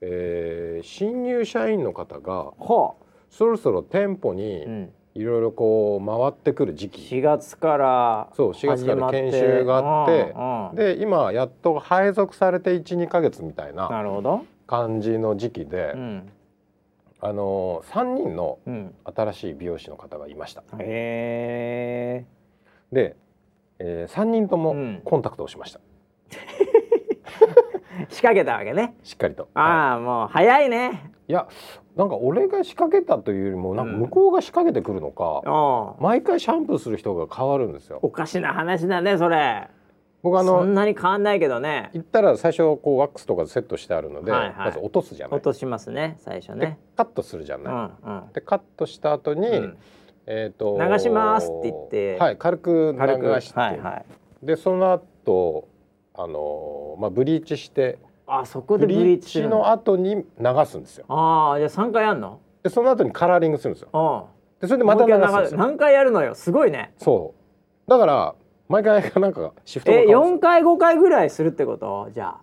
[0.00, 2.94] えー新入社員の方がは
[3.30, 10.74] そろそろ店舗あ、にうん、いろいろこう回ってくる時期、4月からそう4月から研修があってうんうん。
[10.74, 13.88] で今やっと配属されて12ヶ月みたいな。
[13.88, 16.32] なるほど、感じの時期で、うん。
[17.20, 20.62] あの3人のうん、新しい美容師の方がいました。
[20.78, 22.26] へえ
[22.90, 23.14] で、
[23.78, 25.02] え3人ともうん。
[25.04, 25.80] コンタクトをしました、
[28.08, 28.94] 仕掛けたわけね。
[29.02, 29.42] しっかりと。
[29.42, 29.50] はい。
[29.54, 31.12] ああもう早いね。
[31.28, 31.46] いや
[31.94, 37.98] なんか俺が仕掛けたというよりもなんか向こうが仕掛けてくるのか、うん毎回シャンプーする人が変わるんですよ。
[38.00, 39.68] おかしな話だねそれ
[40.22, 41.90] 僕あのそんなに変わんないけどね。
[41.94, 44.54] 行ったら最初こうワックスとかセットしてあるので、はいはい。
[44.66, 45.36] まず落とすじゃない。
[45.36, 47.74] 落としますね最初でねカットするじゃうない。
[47.74, 48.32] んうん。
[48.32, 49.78] でカットした後に、うん。
[50.26, 52.18] えっ、と流しますって言って。
[52.18, 53.90] はい軽く流して、はいは
[54.42, 54.46] い。
[54.46, 55.68] でその後
[56.14, 57.98] あのまあブリーチして。
[58.26, 60.24] あそこでブブリーチの後に流
[60.66, 61.04] すんですよ。
[61.08, 62.38] ああじゃあ3回やんの？
[62.62, 63.88] でその後にカラーリングするんですよ。
[63.92, 64.60] うん。
[64.60, 65.58] でそれでまた流すんですよ。
[65.58, 66.34] 何回やるのよ？
[66.36, 66.94] すごいね。
[66.98, 67.34] そ
[67.86, 67.90] う。
[67.90, 68.34] だから
[68.72, 70.38] 毎回なんかシフトがえ変わるんですよ。
[70.38, 72.08] 4回5回ぐらいするってこと？
[72.14, 72.40] じゃあ。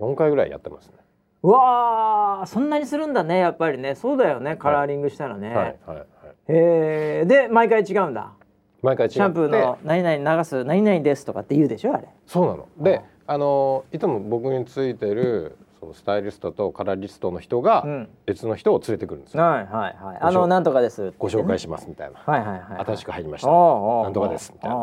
[0.00, 0.94] 4回ぐらいやってますね。
[1.42, 3.96] うわーそんなにするんだねやっぱりね。
[3.96, 6.06] そうだよねカラーリングしたらね、はいはいはい。
[6.46, 7.26] えー。
[7.26, 8.32] で毎回違うんだ？
[8.80, 9.14] 毎回違って。
[9.14, 12.08] シャンプーの「何々流す何々です」とかって言うでしょあれ。
[12.26, 12.68] そうなの。
[12.78, 18.08] で、あのいつも僕についてるそのスタイリストとカラーリストの人がうん。
[18.24, 19.42] 別の人を連れてくるんですよ。
[19.42, 20.18] はいはいはい。
[20.20, 21.12] あのなんとかです。
[21.18, 22.20] ご紹介しますみたいな。
[22.24, 23.50] はいはいはい新しく入りました。
[23.50, 24.76] おうおうなんとかですみたいな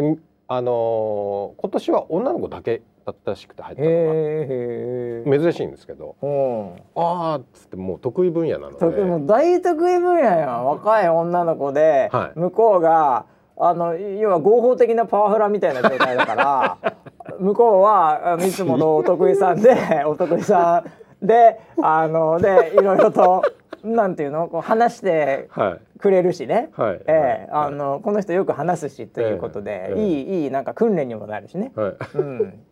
[0.00, 5.38] であの今年は女の子だけだったらしくて入ったのが。
[5.38, 6.72] 珍しいんですけど、うん。
[6.94, 9.02] あーっつってもう得意分野なので。
[9.02, 10.50] もう大得意分野や。
[10.52, 12.38] ん若い女の子で、はい。
[12.38, 13.26] 向こうが
[13.60, 16.78] あの要は合法的なパワハラみたいな状態だから
[17.40, 20.84] 向こうはいつものお得意さんで お得意さ
[21.20, 23.42] んであのでいろいろと
[23.84, 24.48] なんていうの？
[24.48, 25.98] こう話してはい。
[25.98, 27.00] くれるしね、はい。
[27.06, 27.52] ええ。
[27.52, 27.66] はい。
[27.66, 30.02] あのこの人よく話すしということで、ええ。
[30.02, 31.72] いいいいなんか訓練にもなるしね。
[31.74, 31.96] はい。
[32.14, 32.64] うん。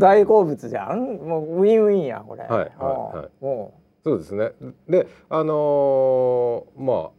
[0.00, 1.16] 大好物じゃん？
[1.18, 2.42] もうウィンウィンやこれ。
[2.42, 2.66] はいはい
[3.16, 3.28] はい。
[4.04, 4.50] そうですね。
[4.88, 7.10] で、あのーまあ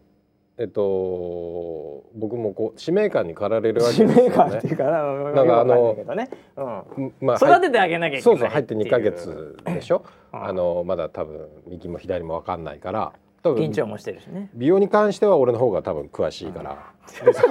[0.57, 4.29] えっと僕もこう使命感に駆られうるわけ使ですよね。
[4.29, 10.05] 命感っていうかな、なんかあのね、うんうんまあ育ててあげなきゃいけないそうそう入って2ヶ月でしょ？
[10.31, 14.49] うんあのまだ多分右も左もわかんないから、多分緊張もしてるしね。
[14.53, 16.77] 美容に関しては俺の方が多分詳しいから。
[17.25, 17.45] でそ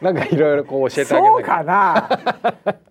[0.00, 2.08] なんかいろいろこう教えてあげそうかな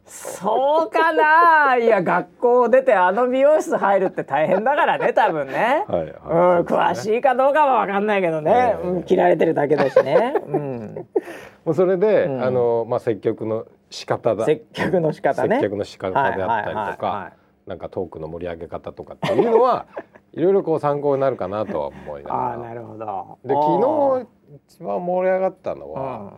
[0.05, 1.77] そうかな。
[1.77, 5.99] いや学校出てあの美容室入るって大変だからね多分ね、はい。
[5.99, 6.09] はい。
[6.09, 6.17] うん、ね
[6.63, 8.87] 詳しいかどうかは分かんないけどね、ええ。
[8.87, 11.07] うん、切られてるだけだしね、うん、
[11.65, 12.43] もうそれで、うん。
[12.43, 14.45] あのまあ接客の仕方だ。
[14.45, 15.57] 接客の仕方ね。
[15.57, 17.31] 接客の仕方であったりとはいはいはいかは、
[17.67, 19.85] なんかトークの盛り上げ方とかっていうのは
[20.33, 22.41] いろいろこう参考になるかなとは思いながら。
[22.43, 23.37] ああなるほど。
[23.43, 24.27] で昨日
[24.67, 26.33] 一番盛り上がったの日は、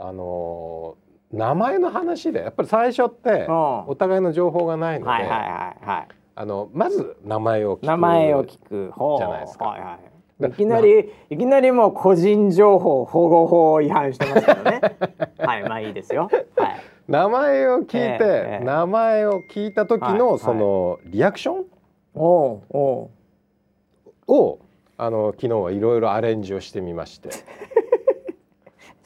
[0.00, 3.86] あのー名前の話でやっぱり最初ってうん。
[3.86, 6.08] お互いの情報がないので、はいはいはいはい。
[6.34, 9.18] あのまず名前を聞く名前を聞く方。
[9.18, 9.66] じゃないですか。
[9.66, 9.98] はいは
[10.40, 10.52] い、だい。
[10.52, 14.80] きなりいきなりもう個人情報保護法違反してますけどね。
[15.38, 16.28] はいまあいいですよ。
[16.56, 16.80] はい。
[17.06, 18.64] 名前を聞いて、ええええ。
[18.64, 20.38] 名前を聞いた時の、はい。
[20.40, 21.64] そのリアクション？
[22.16, 23.10] おうおう。
[24.26, 24.58] を
[24.98, 27.28] あの昨日はいろいろアレンジをしてみまして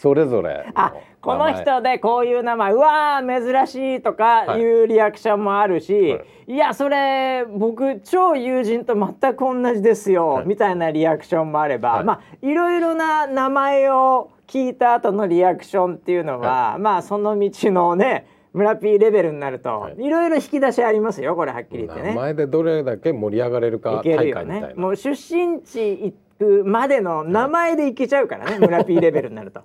[0.04, 4.62] それぞれあこの人でこういう名前うわー珍しいとかい。
[4.62, 6.56] うリアクションもあるし、、はい。
[6.58, 10.46] やそれ僕超友人と全く同じですよ、はい。
[10.46, 12.04] みたいなリアクションもあれば、はい。
[12.04, 19.94] まあいろいろな名前を聞いた後のリアクションっていうのは、まあその道のね村 P レベルになると、はい。
[19.96, 22.10] いろいろ引き出しありますよこれはっきり言ってね。
[22.10, 24.32] 名前でどれだけ盛り上がれるか大るよね。
[24.34, 24.82] 会みたいな。
[24.82, 29.62] もう出身地行くまでの名前でいけちゃうからね、村 P レベルになると。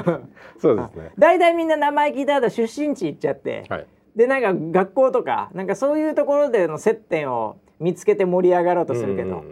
[0.58, 1.12] そうですね。
[1.18, 3.86] 大体みんな名前聞いた後出身地行っちゃって、はい。
[4.16, 9.42] でなんか学校とかなんかそういうところでの接点を見つけて盛り上がろうとするけど、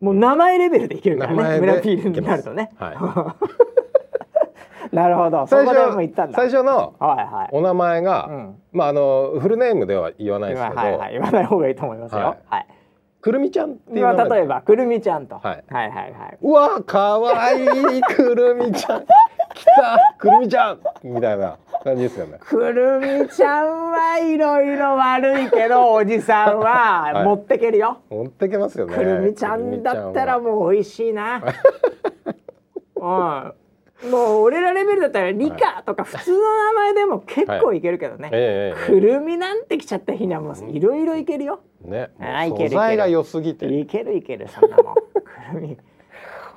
[0.00, 2.70] もう名前レベルでいけるからね村ピールになるとね。
[2.78, 3.36] は
[4.92, 5.46] なるほど
[6.32, 6.34] い。
[6.34, 7.48] 最初のはいはい。
[7.52, 12.18] お名前が、うんまああのフルネームでは言わないですけど、はいはい言わない方がいいと思いますよ。
[12.18, 12.75] ははいい。
[13.26, 16.38] くるみちゃんっていう今名前例えばくるみちゃんと、はいはいはいはい。
[16.40, 17.64] うわかわい
[17.98, 22.38] いくるみちゃん来たくるみちゃんみたいな感じですよね。
[22.38, 27.98] くるみちゃんはいろいろ悪いけどおじさんは 持ってけるよ。
[28.10, 28.94] 持ってけますよね。
[28.94, 31.42] くるみちゃんだったらうもう美味しいな。
[32.94, 33.52] うん。
[34.04, 38.74] もう俺らレベルだったらリカとか普通の名前でも結構いけるけどね。
[38.86, 41.60] くるみなんて来ちゃった日にはもういろいろいけるよ。
[41.82, 44.94] ねあいける素材が良すぎていけるいけるそんなもん。
[44.94, 45.00] く
[45.54, 45.78] るみ。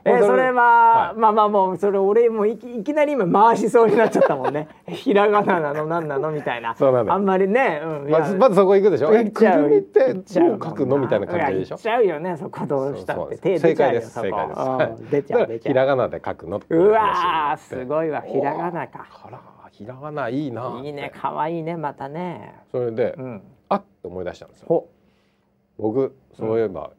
[0.09, 0.61] えもうそれは、
[1.09, 1.19] はい。
[1.19, 4.67] まあまあもうそれ俺もいきいきなり今回しそうになっちゃったもんね。
[4.87, 6.75] ひらがななのなんなのみたいな。
[6.75, 9.13] そうなんだあんまりね、うん、まずまずそこ行くでしょ？
[9.13, 10.23] えくるみってどう
[10.63, 11.77] 書くのみたいな感じでしょ？
[11.77, 13.37] ちゃうよねそこどうしたって。
[13.37, 14.27] 手出ちゃうよそこ。
[14.27, 14.59] 正解です。
[14.59, 15.75] 正解です出ちゃう出ちゃう。
[15.75, 19.05] らがなで書くのうわすごいわひらがなか。
[19.71, 20.81] ひらがないいな。
[20.83, 22.53] いいね可愛いねまたね。
[22.69, 23.41] それで、うん。
[23.69, 24.65] あっと思い出したんですよ。
[24.67, 24.89] ほ。
[25.77, 26.91] 僕そういえば、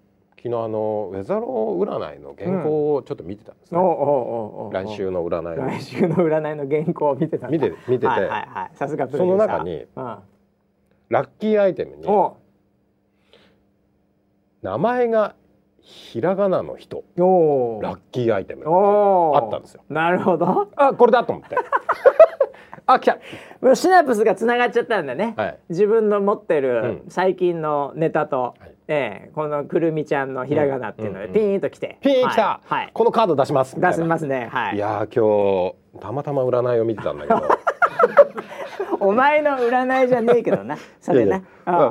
[0.43, 8.77] 昨日あのウェザロー占いの原稿をちょっと見てたんですね、来週の占いの来週の占いの原稿を見てた見て見てて、はいはいはい。
[8.77, 10.19] さすがその中にうん。
[11.11, 12.39] ラッキーアイテムにお
[14.63, 15.35] 名前が
[15.83, 17.05] ひらがなの人。
[17.19, 19.83] ラッキーアイテムあったんですよ。
[19.91, 20.71] なるほど。
[20.75, 21.57] あこれだと思って
[22.95, 23.19] あ来た。
[23.61, 25.59] もうシナプスがつながっちゃったんだね、はい。
[25.69, 27.03] 自分の持ってるうん。
[27.09, 28.75] 最近のネタと、はい。
[28.89, 32.75] ええこのくるみちゃんのひらがなっていうのでうんピーンときて、ピン来た、はい。
[32.75, 32.91] はい。
[32.93, 33.79] このカード出します。
[33.81, 34.49] 出しますね。
[34.53, 34.77] はい。
[34.77, 37.41] いやー今日たまたま占いを見てたんだけど。
[39.01, 40.77] お前の占いじゃねえけどな。
[41.01, 41.43] それな。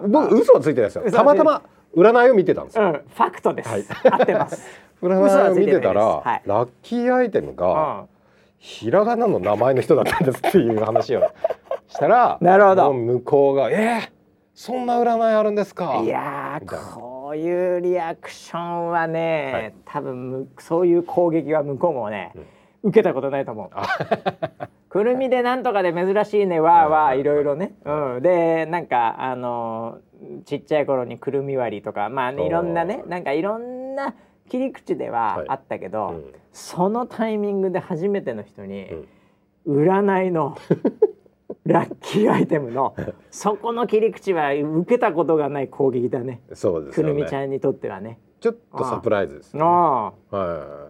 [0.08, 1.12] 僕嘘はついてないですよ。
[1.12, 1.62] たまたま
[1.96, 2.92] 占いを見てたんですよ、うん。
[2.94, 3.86] ファクトです、はい。
[4.12, 4.70] 合ってます。
[5.02, 8.10] 占いを見てたら、嘘はついラッキーアイテムうがん
[8.60, 11.32] ひらがなの名前の人だったんですっていう話を
[11.88, 12.94] したら なるほど。
[12.94, 14.10] 向こうが「えー、
[14.54, 19.74] そんな占いあるんですか?」いやこういうリアクションはね、はい。
[19.86, 22.34] 多分むそういう攻撃は向こうもね、
[22.84, 23.70] 受けたことないと思う。
[24.90, 30.10] くるみでなんとかで珍しいねわーわはいーいろいろね、うん、でなんかあのー
[30.46, 34.16] ちっちゃい頃にくるみ割りとかまあねいろんなねなんかいろんな
[34.50, 35.46] 切り口でははい。
[35.48, 36.34] あったけど、うん。
[36.52, 38.90] そのタイミングで初めての人に、
[39.66, 40.58] 占いの。
[41.66, 42.96] ラッキーアイテムの。
[43.32, 46.42] そこの切り口は受けたことがない攻撃だね。
[46.54, 47.14] そうですよね。
[47.14, 48.20] くるみちゃんにとってはね。
[48.40, 50.14] ちょっとサプライズですね、は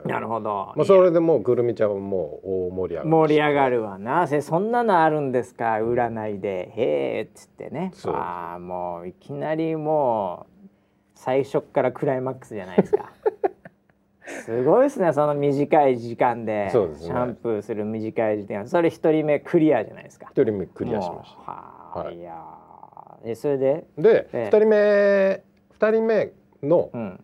[0.05, 0.07] い。
[0.07, 0.71] なるほど。
[0.75, 4.27] まあ、それでもうくるみちゃんはもう大盛り上がり盛り上がるわな。
[4.27, 5.79] せそんなのあるんですか？
[5.81, 6.71] 占いで。
[6.75, 7.91] へえっつってね。
[8.05, 10.58] ああもういきなりもう
[11.19, 13.11] 最初っからクライマックスじゃないですか。
[14.45, 16.69] すごいですねその短い時間で。
[16.71, 18.65] シャンプーする短い時間。
[18.67, 20.27] それ一人目クリアじゃないですか。
[20.31, 22.19] 一人目クリアしましもうはい。
[22.19, 23.31] い、やー。
[23.31, 23.85] えそれで？
[23.97, 24.45] たでええ。
[24.45, 26.31] 二人目二人目
[26.63, 27.23] のうん。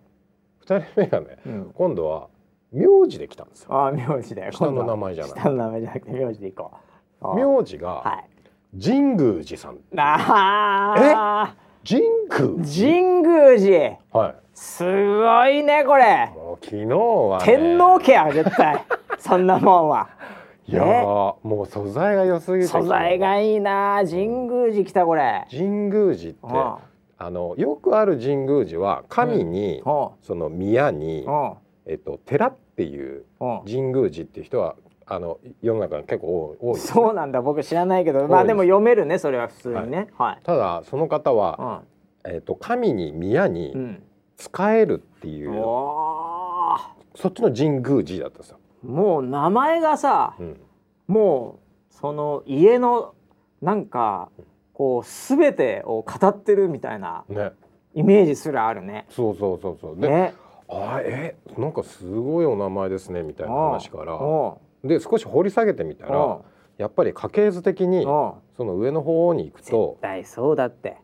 [0.60, 1.71] 二人目がねうん。
[1.73, 2.27] 今度は
[2.73, 3.73] 名字で来たんですよ。
[3.73, 4.51] ああ名字だよ。
[4.51, 5.34] 下の名前じゃない。
[5.39, 6.71] 下の名前じゃなくて名字でいこ
[7.21, 7.36] う。
[7.36, 8.29] 名字がはい。
[8.84, 12.65] 神宮寺さんああ神宮？
[12.65, 14.19] 神宮寺。
[14.19, 14.36] はい。
[14.56, 16.32] すごいねこれ。
[16.34, 18.84] もう昨日は、ね、天皇家や絶対。
[19.19, 20.10] そんなもんは。
[20.67, 20.86] いやー
[21.43, 22.67] もう素材が良すぎて。
[22.69, 24.02] 素材がいいな。
[24.04, 25.45] 神宮寺来たこれ。
[25.52, 26.76] 神宮寺ってうん。
[27.17, 30.08] あのよくある神宮寺は神に、うん。
[30.21, 31.54] その宮に、うん。
[31.86, 33.62] えっと、寺っていううん。
[33.65, 34.76] 神宮寺っていう人は
[35.07, 36.79] あの世の中に結構多いね。
[36.79, 37.41] そうなんだ。
[37.41, 40.07] 僕知らないけどまあでも読めるねそれは普通にね。
[40.17, 40.39] はい。
[40.43, 41.83] ただその方は、
[42.25, 44.03] うえっと、神に宮んにうん。
[44.37, 47.21] 使えるっていう、おー。
[47.21, 48.59] そっちの神宮寺だったんですよ。
[48.83, 50.59] もう名前がさうん。
[51.07, 51.59] も
[51.91, 53.13] うその家の
[53.61, 54.29] なんか
[54.73, 57.51] こう全てを語ってるみたいなね、
[57.93, 59.05] イメージすらあるね。
[59.09, 59.99] そうそうそうそう。
[59.99, 60.33] で、ね。
[60.67, 64.15] あえなんかすごいお名前ですねみたいな話から。
[64.15, 66.39] おで少し掘り下げてみたうら
[66.78, 70.98] やっぱり家系図的にその上の方に行く絶と対そうだって。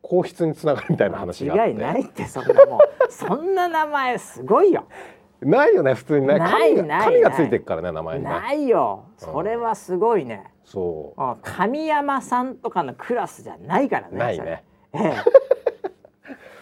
[0.00, 2.80] 皇室につながるみたいな話があって違いないってそんなもう
[3.12, 4.84] そんな名前すごいよ。
[5.40, 9.04] ないよね普通にねない神がついてるからね名前にねないよ。
[9.16, 10.44] それはすごいね。
[10.64, 14.18] そううん神山さんとかのクラスじゃないからね。
[14.18, 14.64] ないね。
[14.94, 15.12] ええ。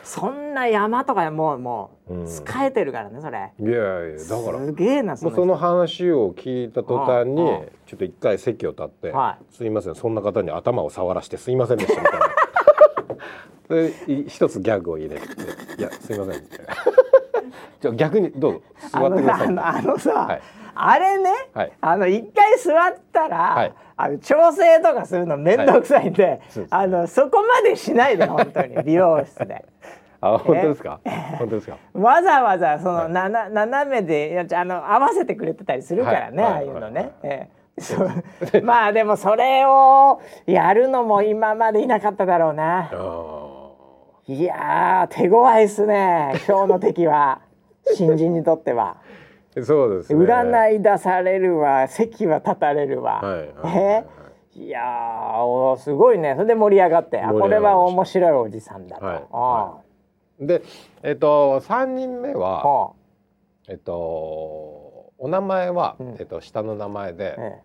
[0.07, 3.51] そんな山とかもうもうんう使えてるからねそれ。
[3.59, 12.27] いやいやだからすげえなその人話を聞いた途端にうんうんちょっと一回席を立っては「すいませんそんな方に頭を触らしてすいませんでした」みたいな。
[13.69, 15.27] でい一つギャグを入れて
[15.77, 16.75] 「いやすいません」みたいな。
[17.81, 20.41] じゃあ逆にどうぞ座ってくださいあのあのさ、はい
[20.77, 21.73] あれね、はい。
[21.81, 23.75] あの一回座ったら、はい。
[23.97, 26.75] あの調整とかするの面倒くさいんで、そうです。
[26.75, 29.65] あのそこまでしないで本当に美容室で。
[30.21, 31.01] あ本当ですか？
[31.39, 31.77] 本当ですか？
[31.95, 33.13] わざわざその、はい。
[33.13, 36.53] なな斜めであの合わせてくれてたりするからね、はい。
[36.53, 37.51] ああいうのね。
[38.63, 42.91] まあでもそれをやるのも今までいなかっただろうな。
[42.93, 43.67] あ
[44.29, 47.41] いやー手強いっすね今日の敵は。
[47.95, 48.97] 新人にとっては。
[49.61, 50.25] ーそうですね。
[50.25, 54.61] 占い出されるわ席は立たれるわ、はいはいはいえ？
[54.61, 56.35] いやーおすごいね。
[56.35, 59.81] それで盛り上がってあこれは面白いおじさんだと、は
[60.41, 60.63] いで
[61.03, 62.93] えっと三人目あはは
[63.69, 63.93] えっと
[65.19, 66.17] お名前はうん。
[66.19, 67.63] えっと下の名前であえ。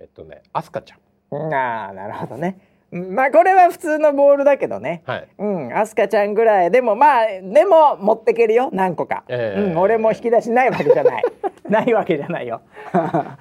[0.00, 0.98] えっとねアスカちゃん。
[1.34, 2.58] えああなるほどね。
[2.66, 5.02] うんまあこれは普通のボールだけどね。
[5.06, 5.28] はい。
[5.38, 6.70] うんアスカちゃんぐらい。
[6.70, 9.62] でもまあでも持ってけるよ何個か、ええ。
[9.62, 11.24] うん、俺も引き出しないわけじゃない。
[11.68, 12.60] ないわけじゃないよ。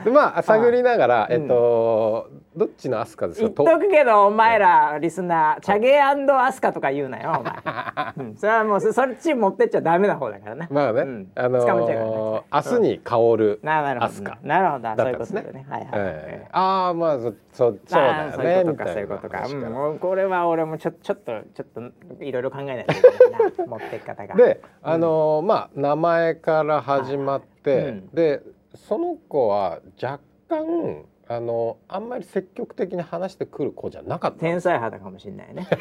[0.05, 1.41] でまあ探りながらうん。
[1.41, 3.43] えっとどっちのアスカですか？
[3.43, 7.53] 言っとくけどお前らリスナーチャゲアスカとか言うなよお前、
[8.17, 11.31] うん、それはもうそそっち持ってっちゃダメな方だからなまあね、うん。
[11.35, 14.37] あのー明日に香るななるほどアスカ。
[14.43, 15.65] なるほどだそういうことでね。
[15.69, 16.49] はいはい、ええ。
[16.51, 21.81] ああまあそそうそうだよそういうことかそういことか、うん、これは俺もちょちょっとちょっと
[22.23, 24.35] いろいろ考えないといけないな持っていき方が。
[24.35, 28.41] であのーまあ名前から始まって、で
[28.75, 34.39] その子は若干あのあんまり積極的に話してくる子じゃなかった。
[34.39, 35.65] 天才肌かもしれないね。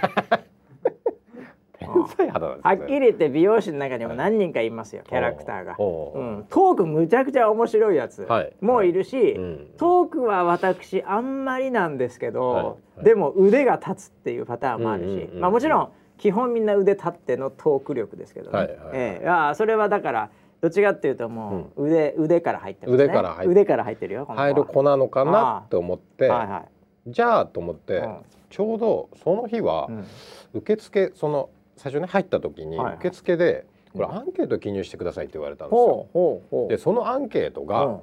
[1.77, 6.23] 天才肌なんですはっきり言って美容師の中にも何人かいますよキャラクターが、おう。
[6.41, 8.23] ん、トークむちゃくちゃ面白いやつ。
[8.23, 8.53] はい。
[8.61, 9.67] もいるし、うん。
[9.77, 12.65] トークは私あんまりなんですけど、はい。
[12.65, 13.05] はい。
[13.05, 15.41] でも腕が立つっていうパターンもあるし、うんうんうんうん。
[15.41, 18.89] まあ、もちろん基本みんな腕立ってのトーク力ですけどね、はいはいはい。
[18.93, 19.29] ええ。
[19.29, 23.05] ああそれはだからどっちかっていうともう腕、腕から入ってますね。
[23.05, 26.63] 腕から入って腕から入ってるよ入る子なのかなって思って、はいはい
[27.07, 28.17] じゃあと思って、うん
[28.51, 30.07] ちょうどその日はうん。
[30.55, 32.97] 受付その最初に入った時にはいはい。
[32.97, 35.87] 受付で「これうんアンケート記入してください」って言われたんですよ。
[35.87, 36.69] ほうほうほう。
[36.69, 38.01] でそのアンケートが、うん。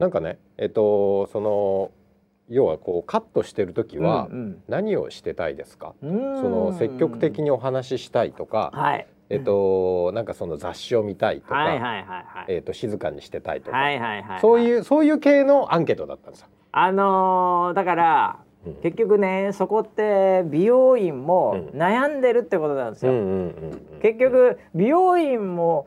[0.00, 1.92] なんかねえっとその
[2.48, 6.40] 要はこうカットしてる時はうん何をしてたいですか、うん。
[6.42, 12.44] その積極的にお話ししたいとか、はいえっとなんかその雑誌を見たいとか、はいはいはいはい。
[12.48, 16.48] えっと静かにしてたいとか、はいはいはいそういううそういう系のアンケートだったんですよ。
[16.72, 18.74] あのーだからうん。
[18.76, 21.80] 結局ねそこって美容院もうん。
[21.80, 23.32] 悩んでるってことなんですよ、うんうんうん
[23.94, 24.00] うん。
[24.02, 25.86] 結局美容院も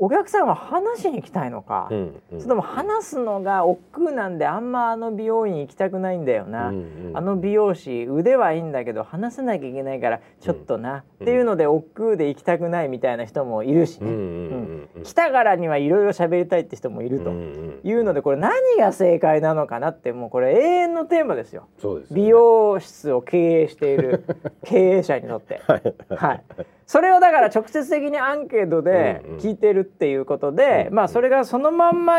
[0.00, 2.38] お客さんは話しに来たいのか、うんうん。
[2.38, 6.76] それとも話すのが億劫なんであんまあの美容院行きたくないんだよな、うん
[7.08, 7.16] うん。
[7.16, 21.68] あの美容師腕はいいんだけど話さなきゃいけないからちょっとな、うんっていうので億劫で行きたくないみたいな人もいるしね、うんうん来たからにはいろいろ喋りたいって人もいるというのでこれ何が正解なのかなってもうこれ永遠のテーマですよ。
[21.82, 22.04] ね。
[22.10, 24.24] 美容室を経営している
[24.64, 25.60] 経営者にとって。
[26.08, 26.42] はい、
[26.86, 32.18] それをだから直接的にアンケートで聞いてるっていうことで、うんまあそれがそのまんま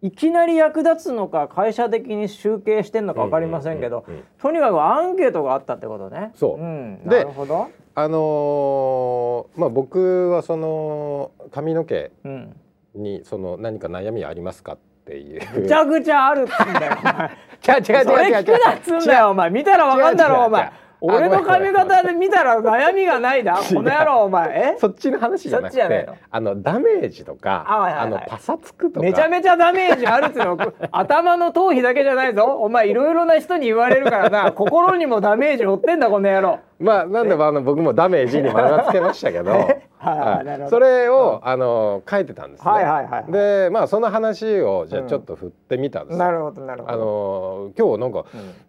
[0.00, 6.30] いきなり役立つのか会社的に集計してんのか分かりませんけど、うんうんうんとにかくアンケートがあったってことね。
[6.36, 7.68] そううん、でなるほど。
[7.94, 12.56] あのーまあ僕はその髪の毛うん。
[12.94, 15.60] にその何か悩みありますかっていう。
[15.60, 16.96] むちゃくちゃあるっつうんだよ。
[17.00, 17.28] お前
[17.68, 23.54] 違う違うそれ聞くなっつうんだよお前見たらわかんだろお前違う違う違う俺の髪型で見たら悩みがないだ？
[23.72, 24.74] この野郎お前。
[24.76, 24.78] え？
[24.78, 28.10] そっちの話じゃなくてあのダメージとかあはいはいはい。
[28.10, 29.06] のパサつくとか。
[29.06, 30.58] めちゃめちゃダメージあるっつうの？
[30.90, 32.44] 頭の頭皮だけじゃないぞ。
[32.44, 34.52] お前いろいろな人に言われるからな。
[34.52, 39.50] 心にもダメージ負ってんだこの野郎まあなんでもあの僕もダメージに丸がつけましたけど。
[39.98, 40.70] はい。
[40.70, 42.70] それをあの書いてたんですね。
[42.70, 43.32] はいはいはいはい。
[43.32, 46.18] でまあその話をじゃちょっと振ってみたんです。
[46.18, 46.92] よなるほどなるほど。
[46.92, 48.24] あの今日なんか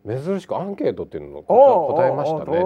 [0.08, 0.24] うん。
[0.24, 2.66] 珍しくアンケートっていうのを答えましたね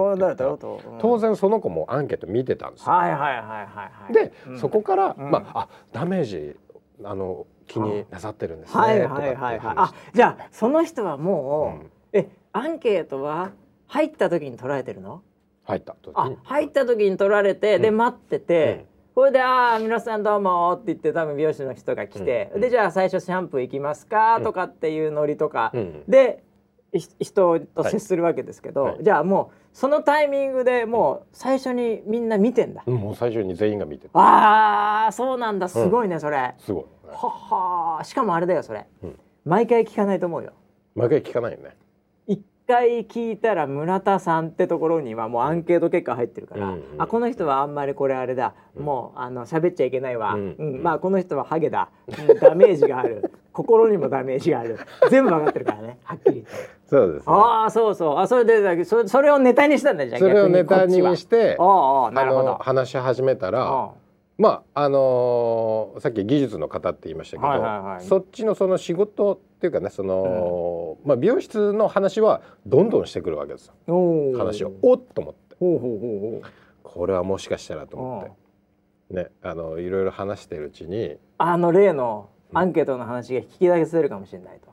[0.98, 2.92] 当然その子もアンケート見てたんですよ。
[2.94, 4.12] はいはいはいはいはい。
[4.12, 4.58] で、うん。
[4.58, 5.30] そこから、うん。
[5.30, 6.56] まああダメージ
[7.04, 9.58] あの気になさってるんですね、はいはいはいはい。
[9.58, 11.78] 話あじゃあその人はも
[12.14, 12.20] う、うん。
[12.20, 13.50] えアンケートは
[13.88, 15.20] 入った時に取られてるの？
[15.64, 17.96] 入った時あに入った時に取られて、でうん。
[17.96, 22.60] 待ってて、これで「ああ皆さんどうも」って言って多分美容師の人が来て、うん。
[22.60, 26.04] でじゃあ最初シャンプー行きますかとかっていうノリとか、うん。
[26.08, 26.42] で
[26.92, 28.98] ひ人と接するわけですけど、はい。
[29.02, 32.82] じゃあもうそのタイミングでもう最初にみんな見てんだ。
[32.86, 35.68] うんもう最初に全員が見てるあーそうなんだ。
[35.68, 36.54] すごいねそれ。
[36.58, 38.04] すごい、はっはー。
[38.04, 39.18] しかもあれだよそれ、うん。
[39.44, 40.52] 毎回聞かないと思うよ。
[40.94, 41.76] 毎回聞かないよね。
[41.80, 41.83] 一
[42.66, 46.80] 回聞いたら村田さんってところにはもうアンケート結果入ってるから、うんうん。
[46.98, 50.80] あこの人はあんまりこれあれだ、もうあの喋っちゃいけないわ、ううん。
[50.80, 50.82] ん。
[50.82, 52.38] まあこの人はハゲだ、うん。
[52.38, 53.30] ダメージがある。
[53.54, 54.78] 心にもダメージがある。
[55.10, 55.98] 全部分かってるからね。
[56.02, 56.48] はっきりと。
[56.86, 57.34] そうですね。
[57.34, 58.18] ああそうそう。
[58.18, 62.54] あそれでだけどそそれをネタにしたんだじゃあそれをネタに逆してああなるほど。
[62.60, 63.90] 話し始めたらあ
[64.36, 68.04] まああのーさっき技術の方って言いましたけど、はいはいはい。
[68.04, 73.74] そっちのその仕事っていうかねその、まあ美容室の話はどんどんしてくるわけですよ。
[73.88, 74.36] あおー。
[74.36, 75.56] 話をおっと思って。
[75.60, 76.42] ほうほうほうほう。
[76.82, 78.24] これはもしかしたらと思っ
[79.08, 79.14] て。
[79.14, 84.72] ねあのいろいろ話してるうちにあの例のアンケートの話が引き出せるかもしれないと。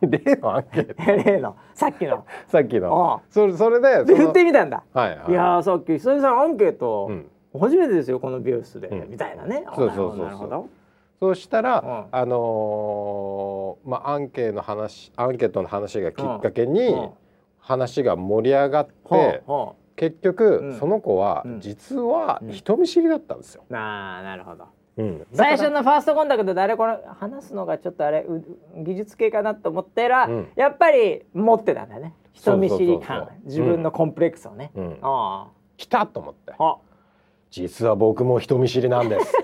[0.02, 1.02] 例のアンケート？
[1.30, 1.54] 例の。
[1.74, 2.24] さっきの。
[2.48, 3.14] さっきの。
[3.14, 4.82] あそれそれでで振ってみたんだ。
[4.92, 5.30] はいはい。
[5.30, 9.10] いやーさっき久々さんアンケート、うん初めてですよこの美容室で、うん。
[9.10, 9.64] みたいなね。
[9.74, 10.68] そうそうそうそう。
[11.20, 12.04] そうしたら、うん。
[12.10, 16.94] あのーまあアンケートの話アンケートの話がきっかけに、
[17.58, 19.42] 話が盛り上がって、
[19.96, 20.78] 結局、うん。
[20.78, 21.60] その子はうん。
[21.60, 22.52] 実はうん。
[22.52, 23.64] 人見知りだったんですよ。
[23.68, 24.64] うなあなるほど。
[24.96, 28.44] うん、最初ののファーストコンタクトであれこれ話すのがちょっとあれう
[28.82, 30.48] 技術系かなと思ったら、うん。
[30.56, 32.14] やっぱり持ってたんだね。
[32.32, 33.28] 人見知り感。
[33.44, 36.52] 自分のコンプレックスをね、うん、あ来たと思って。
[36.58, 36.76] ああ
[37.50, 39.32] 実は僕も人見知りなんです。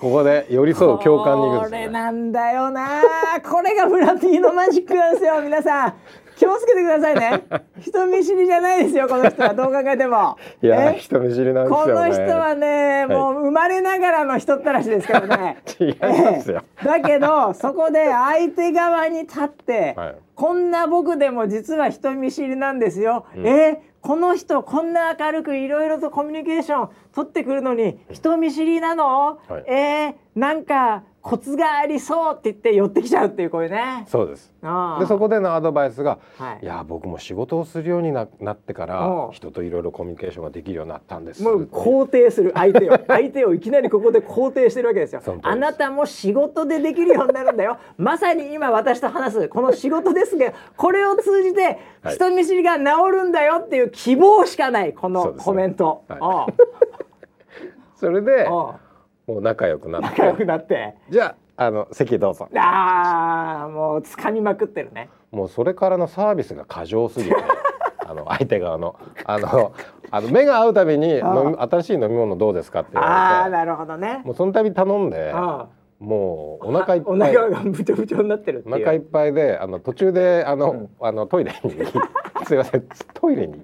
[0.00, 1.88] ここで寄り添う共感に行くんこれですね。
[1.88, 3.02] なんだよな。
[3.48, 5.94] これがブラピーのマジックなんですよ皆さん。
[6.36, 7.42] 気をつけてくださいね。
[7.78, 9.54] 人見知りじゃないですよこの人は。
[9.54, 10.36] どう考えても。
[10.60, 10.94] いやえ？
[10.94, 12.08] 人見知りなんですこよね。
[12.08, 15.58] の人はね、もう生まれながらの人ったらしですからね。
[15.78, 16.86] 違いますよ、ええ。
[16.86, 20.14] だけどそこで相手側に立って、はい。
[20.34, 23.26] こんな僕でも実は人見知りなんですよ。
[23.36, 23.46] うん。
[23.46, 23.91] え？
[24.02, 29.64] この人こんな明るくいろいろとコミュニケーション取ってくるのに人見知りなの、はい。
[29.66, 34.04] えーなんかコツがありそうって言って寄ってきちゃうっていうこういうね。
[34.08, 34.52] そうです。
[34.62, 35.00] ああ。
[35.00, 36.64] でそこでのアドバイスがはい。
[36.64, 41.42] いや僕も仕事をするようにななってかうらん人といろいろコミュニケーションができるようになったんです。
[41.44, 42.52] もう肯定する。
[42.56, 42.98] 相手を。
[43.06, 45.22] 相手をいきなりここで肯定してるわけですよ。
[45.42, 47.76] あなたも仕事でできるようになるんだよ。
[47.96, 52.14] まさに今私と話すこの仕事ですがこれを通じてはい。
[52.16, 56.18] 人見知りが治るんだよっていう希望しかないこのコメント、はい。
[56.20, 56.46] あ。
[57.94, 58.91] それでああ
[59.26, 60.94] もう仲良くなっ仲良くてなって。
[61.10, 62.48] じゃああの席どうぞ。
[62.56, 65.08] ああもう掴みまくってるね。
[65.30, 67.36] もうそれからのサービスが過剰すぎて
[68.06, 69.72] あの相手側のあの
[70.10, 71.20] あの目が合うたびに飲
[71.50, 73.56] み新しい飲み物どうですかって言あわれて。
[73.56, 74.22] あなるほどね。
[74.24, 75.66] もうその度頼んであ
[76.00, 77.34] もうお腹いっおぱい。
[77.36, 78.74] 腹がブチョブチョになってるっていう。
[78.74, 80.90] お腹いっぱいであの途中であの、うん。
[81.00, 81.70] あのトイレに
[82.44, 83.62] すいませんトイレに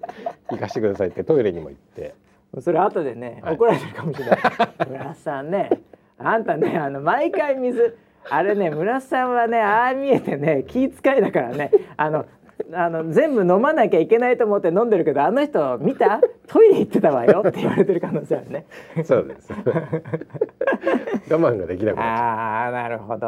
[0.50, 2.14] 行かせてくださいってトイレにも行って
[2.60, 3.54] それ後でね、はい。
[3.54, 4.38] 怒られてるかもしれない。
[4.88, 5.70] 村瀬さんね、
[6.18, 7.96] あんたね、あの毎回水、
[8.30, 12.26] あれね、村瀬さんはね、ああ見えてね、気遣いだからね、あの。
[12.72, 16.20] あの全部飲まなきゃいけないと思って飲んでるけどあの人見た？
[16.48, 17.42] トイレ行ってたわよ。
[17.46, 18.66] って言われてる可能性あるね。
[19.04, 19.52] そうです。
[21.30, 23.26] 我慢ができなくなっああなるほど、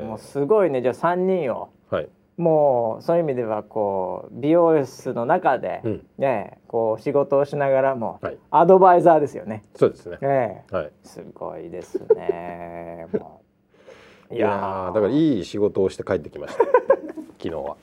[0.00, 0.82] ええもうすごいね。
[0.82, 1.70] じゃあ3人を。
[1.92, 2.08] うはい
[2.38, 6.06] もうそういう意味ではこう美容室の中で、うん。
[6.18, 8.38] ねこう仕事をしながらも、はい。
[8.50, 9.64] アドバイザーですよね。
[9.74, 10.18] そうですね。
[10.22, 10.92] ええはい。
[11.02, 13.08] すごいですね。
[13.18, 13.42] も
[14.30, 14.34] う。
[14.34, 14.94] いやー。
[14.94, 16.64] だからいい仕事をして帰ってきました。
[17.38, 17.76] 昨日は。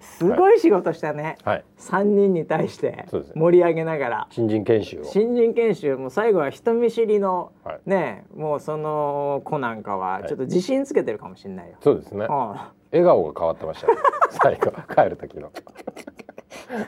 [0.00, 1.36] すごい仕事したね。
[1.44, 1.64] はい。
[1.76, 4.26] 三、人に対して盛り上げながら。
[4.30, 5.04] 新人研修を。
[5.04, 7.80] 新人研修も最後は人見知りの、はい。
[7.84, 11.76] ねもうその子なんかはちょっと自信つけてるかもしれないよ。
[11.80, 12.26] そうですね。
[12.28, 12.56] うん
[12.92, 13.94] 笑顔が変わってましたね。
[14.30, 15.50] 最後帰る時の。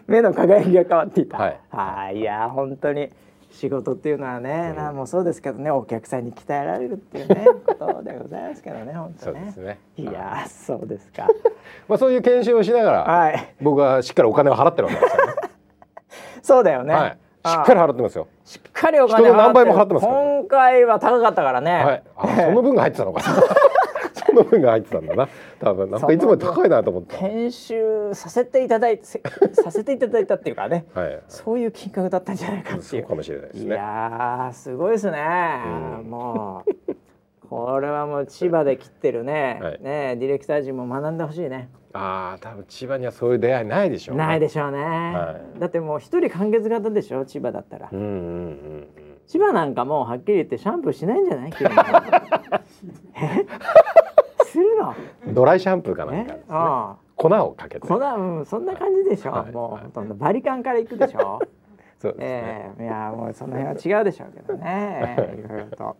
[0.06, 1.38] 目の輝きが変わっていた。
[1.38, 1.60] はい。
[1.70, 3.10] はい、いや本当に
[3.50, 4.76] 仕事っていうのはね、うん。
[4.76, 9.40] なもうそうですけどね、お客さんに鍛えられるっていうね ことでございますけどね、本当ね。
[9.40, 9.56] そうです。
[9.56, 9.78] ね。
[9.96, 11.26] いやそうですか。
[11.88, 15.32] まあそういう研修をしながらはい、僕はしっかりお金を払ってるわけですよね。
[16.42, 16.94] そうだよね。
[16.94, 17.18] はい。
[17.46, 18.26] しっかり払ってますよ。
[18.44, 21.84] しっかりお金人の何倍もる払ってます今回は高かったからね。
[21.84, 22.02] はい。
[22.16, 23.22] あその分が入ってたのか
[24.38, 25.28] の分が入ってたんだな。
[25.60, 25.90] 多分。
[25.90, 27.16] なんかいつも高いなと思った。
[27.16, 29.20] はい研修させていただいてせ
[29.62, 33.04] させていただいたっていうかね、はいそういう金額だったんじゃないかっていう。
[33.06, 35.18] かもしれないですいねやーすごいですね、
[36.00, 36.10] うん。
[36.10, 36.94] もう
[37.48, 39.80] これはもう千葉で切ってるね、はい。
[39.82, 41.70] ねディレクター陣も学んでほしいね。
[41.94, 44.26] ああ多分千葉にはそういう出会いないでしょうね。
[44.26, 45.58] ないでしょうね、はい。
[45.60, 47.24] だってもう一人完結型でしょ？
[47.24, 48.88] 千葉だったら、うんうんうん
[49.26, 51.52] 千葉なんかもうはっきり言ってシャンプーしないんじゃない？
[53.20, 53.46] え？
[54.48, 54.94] するの
[55.26, 56.40] うんドライシャンプーかなんえかね。
[57.16, 57.86] 粉をかけて。
[57.86, 59.52] こんな、うん、そんな感じでしょ、はい。
[59.52, 59.82] もうはい。
[59.84, 61.40] ほとんどバリカンから行くでしょ。
[62.00, 62.26] そうですね。
[62.26, 62.82] ええ。
[62.84, 65.96] いやもうその辺は違うでしょうけどね、ええいろいろと、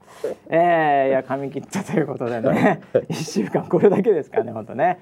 [0.48, 1.08] ええ。
[1.08, 2.80] いや髪切ったということでね。
[3.08, 5.00] 一週間これだけですかね本当ね、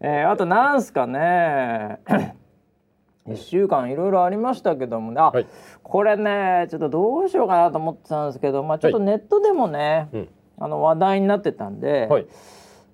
[0.00, 2.00] ええあとなんすかね。
[3.26, 5.20] 一週間いろいろありましたけどもね。
[5.20, 5.46] あ、はい。
[5.82, 10.28] これねちょっとどうしようかなと思ってたんですけどまあちょっとネットでもね、うん。
[10.60, 12.26] あの話題になってたんで、はい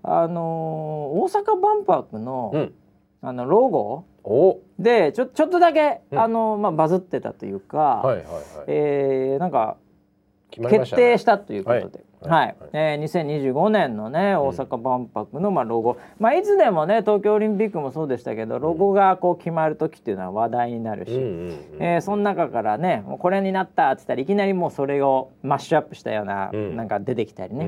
[0.05, 2.75] あのー大阪万博の、うん。
[3.23, 4.05] あのロゴ？
[4.23, 4.61] お。
[4.79, 6.19] でちょちょっとだけ、うん。
[6.19, 8.45] あのまあバズってたというか、はいはいはい。
[8.69, 9.77] えーなんか
[10.51, 12.57] 決定したということで、ははいいはい。
[12.73, 26.77] えー2025年のね大阪万博のまあロゴ、まあいつでもね東京オリンピックもそうでしたけどロゴがこう決まる時っていうのは話題になるし、えーその中からねもうこれになったって言ったらいきなりもうそれをマッシュアップしたような、うん。
[26.77, 27.67] なんか出てきたりね。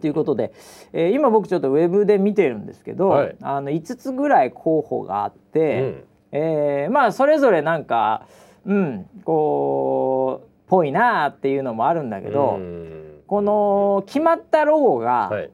[0.00, 0.52] ということで、
[0.92, 3.36] えー今僕ちょっとウェブで見てるんですけど、はい。
[3.40, 6.04] あの5つぐらい候補があって、うん。
[6.32, 8.26] えーまあそれぞれなんか
[8.66, 15.50] うんこうぽいなあっていうのもあるんだけど、うんこの決まったロゴが、はい。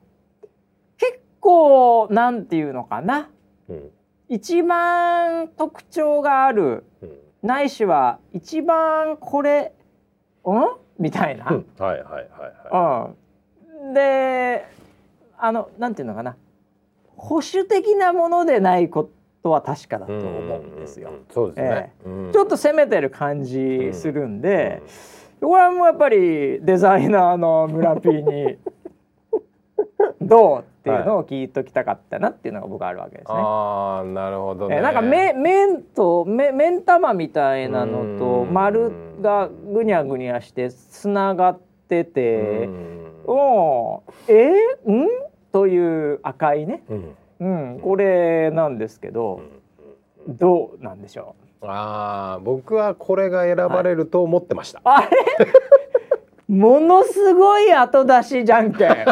[0.98, 3.30] 結構なんていうのかな。
[3.68, 3.90] うん。
[4.28, 6.84] 一番特徴がある。
[7.02, 7.18] うん。
[7.42, 9.72] ないしは一番これ
[10.44, 10.52] ん？
[10.98, 11.46] みたいな。
[11.50, 11.66] うん。
[11.78, 12.28] はいはいはい
[12.70, 13.10] は
[13.82, 14.66] うん、で
[15.38, 16.36] あのなんていうのかな。
[17.16, 19.10] 保守的なものでないこ
[19.42, 20.08] とは確かだい。
[20.08, 21.10] と思うんですよ。
[21.10, 21.92] うんそうですね。
[22.04, 22.32] うん。
[22.32, 24.82] ちょっと攻めてる感じするんで、
[25.40, 28.56] これはもうやっぱりデザイナーの村 P に
[30.20, 33.34] どうっていうのを聞いときたかったなっていうのが僕はあるわけですね。
[33.36, 34.76] ああなるほどね。
[34.76, 38.52] えーなんかめ麺とめ麺玉みたいなのとうん。
[38.52, 43.12] 丸がぐにゃぐにゃしてつながってて、うん。
[43.26, 45.08] おえー、ん？
[45.52, 47.16] という赤いね、うん。
[47.40, 49.40] うん、これなんですけど、
[50.28, 51.49] どうなんでしょう？
[51.62, 54.80] ああ僕はこれが選ばれると思ってました。
[54.84, 55.08] あれ？
[56.48, 59.06] ものすごい後出しじゃんけん。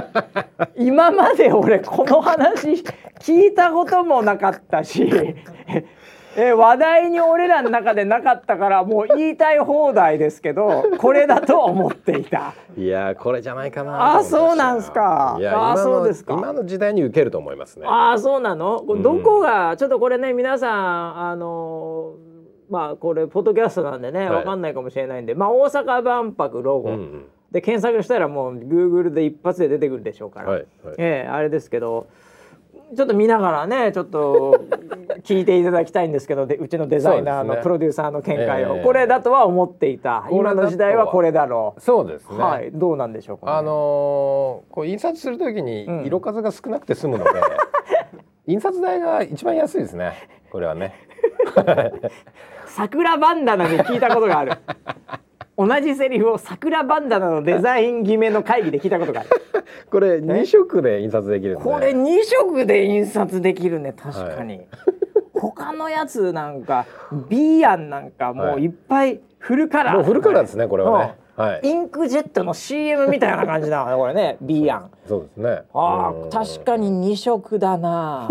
[0.77, 2.83] 今まで俺この話
[3.21, 5.09] 聞いたこともなかったし。
[6.37, 12.55] え話題に俺らの中でなかったからもう言いたい放題ですけどこれだと思っていた。
[12.77, 15.37] いやーこれじゃないかなあそうなんすか。
[15.41, 16.35] いやあそうですか。
[16.35, 17.87] 今の時代に受けると思いますね。
[17.89, 18.85] ああそうなの？
[19.03, 22.15] どこが、ちょっとこれね皆さんあの
[22.71, 24.31] まあこれポッドキャストなんでね、はい。
[24.31, 27.25] わかんないかもしれないんでまあ大阪万博ロゴ、うんうん。
[27.53, 30.95] で検索したらもう Google で一発で出てくるでしょうから、はいはい。
[30.99, 32.09] ええあれですけど
[32.97, 34.65] ちょっと見ながらねちょっと
[35.23, 38.85] 聞いていただきたいんですけどでうちのデザイナーのプロデューサーの見解を、ええ。
[38.85, 40.27] これだとは思っていた。
[40.31, 42.39] 今の時代はこれだろう、そうですね。
[42.39, 42.71] はい。
[42.73, 43.75] どうなんでしょうか、ね、あのー
[44.73, 46.05] こう印刷するときにうん。
[46.07, 47.31] 色数が少なくて済むので、
[48.47, 50.13] 印刷代が一番安いですね。
[50.51, 50.95] これはね。
[52.69, 54.53] 桜バンダナで聞いたことがある。
[55.57, 59.31] 同じセリフを桜バンダナのデザイン決めの会議で聞いたことがある。
[59.91, 61.65] これ二色で印刷できるんで。
[61.65, 63.93] これ2色で印刷できるね。
[63.93, 64.61] 確かに、
[65.35, 66.87] 他のやつなんか
[67.29, 71.15] B 案なんかもういっぱいフルカラー、もうフルカラーですねこれはね。
[71.37, 71.61] はい。
[71.63, 74.37] インクジェットの CM みたいな感じだわねこれね。
[74.41, 75.63] B 案そうですね。
[75.73, 78.29] あ確かに2色だな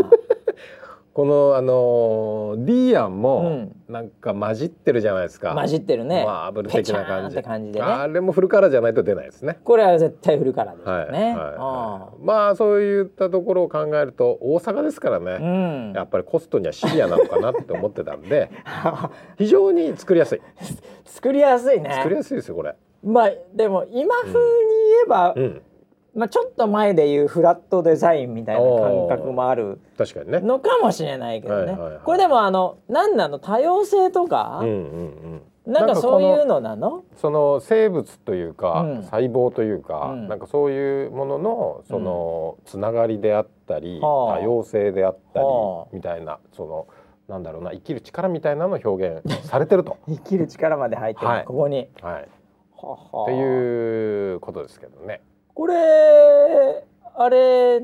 [1.17, 3.75] このあのー D 案もうん。
[3.91, 5.55] なんか混じってるじゃないですか。
[5.55, 6.23] 混じってるね。
[6.23, 7.41] マーブル的な感じ。
[7.41, 7.85] 感じでね。
[7.85, 9.57] あれもフルカラーじゃないと出ないですね。
[9.63, 15.37] これは絶対フルカラーですね、はいはいまあそういったところを考えると大阪ですからね。
[15.41, 15.93] うん。
[15.93, 18.51] やっぱりコストにはシビアなのかなって思ってたんで
[19.39, 20.41] 非常に作りやすい。
[21.03, 21.93] 作りやすいね。
[21.95, 25.61] 作りやすいですよこれ、まあでも今風に言えば、うん、
[26.17, 30.39] まあちょっと前でいうフラットデザインみたいな感覚もある確かにね。
[30.39, 32.01] のかもしれないけどね、はいはいはい。
[32.03, 35.71] これでもあの何なの多様性とか、うんうんうん。
[35.71, 36.59] なんかそういうこの？
[36.59, 39.03] なのその生物というか、うん。
[39.03, 40.27] 細胞というか、うん。
[40.27, 44.39] なんかそういうもののその、つながりであったり、はあ。
[44.39, 45.89] 多様性であったり、はあ。
[45.93, 46.87] みたいなその
[47.27, 51.45] なんだろうな生きる力みたいなのを表現されてると、 生きる力まで入ってる、はい。
[51.45, 51.89] ここに。
[52.01, 52.27] はい、
[52.75, 55.21] ははっていうことですけどね。
[55.57, 56.83] これ
[57.15, 57.81] あれ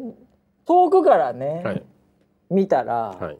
[0.63, 1.83] 遠くからね、はい。
[2.51, 3.37] 見たら、はい。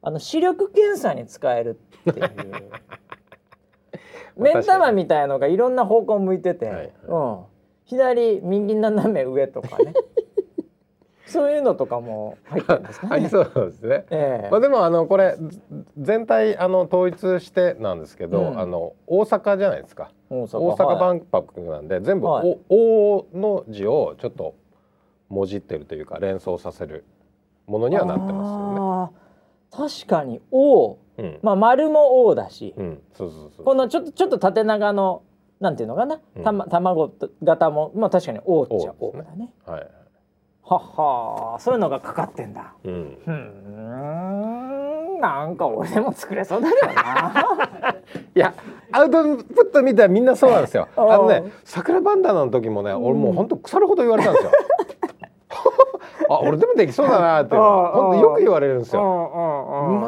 [0.00, 2.30] あの視力検査に使えるっていう。
[4.38, 6.92] まあ目ん玉みたいのがいろんな方向向いてて、はい。
[7.08, 7.38] うん、
[7.86, 9.92] 左右斜め上とかね
[11.26, 13.12] そういうのとかも入ってるんですかね。
[13.14, 14.04] あ りそうですね。
[14.10, 15.60] ええまあでもあのこれず
[15.98, 20.10] 全体あの統一してなんですけど、うんあの大阪じゃないですか。
[20.30, 24.54] 大阪万博なんで全部はい O, O の字をちょっと
[25.28, 27.04] もじってるというか連想させる
[27.66, 33.64] ものにはなってまあー確かに「O すよね。」まあ丸も「O」だし、うん、うん、そうそうそう。
[33.64, 35.22] このちょっとちょっと縦長の
[35.60, 37.12] なんていうのかな、うんたま卵
[37.42, 39.52] 型もまあ確かに「O」っちゃ「O O」ですねだね。
[39.66, 39.88] はい。
[40.66, 42.72] はっはーそういうのがかかってんだ。
[42.84, 43.18] うん。
[43.24, 43.32] ふー
[45.18, 47.94] んなんか俺でも作れそうだけどな。
[48.34, 48.54] いや
[48.92, 50.88] アウトプット見たらみんなそうなんですよ。
[50.96, 54.50] うんあのね桜バンダナの時もね、俺もう本当腐るほど言われたんですよ。
[56.30, 59.30] あ俺でもできそうだなって本当よく言われるんですうよ。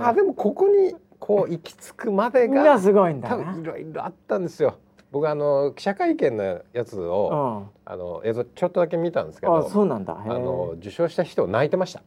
[0.03, 3.45] まあでもここにこう行き着くまでががすごいんだ多な。
[3.53, 4.75] 分いろいろあったんですよ。
[5.17, 7.71] 僕あの記者会見のやつうを、ん。
[7.87, 10.15] あの映像ちょっとだけ見たんですけあど、そうなんだ。
[10.19, 12.03] あの受賞した人泣いてました。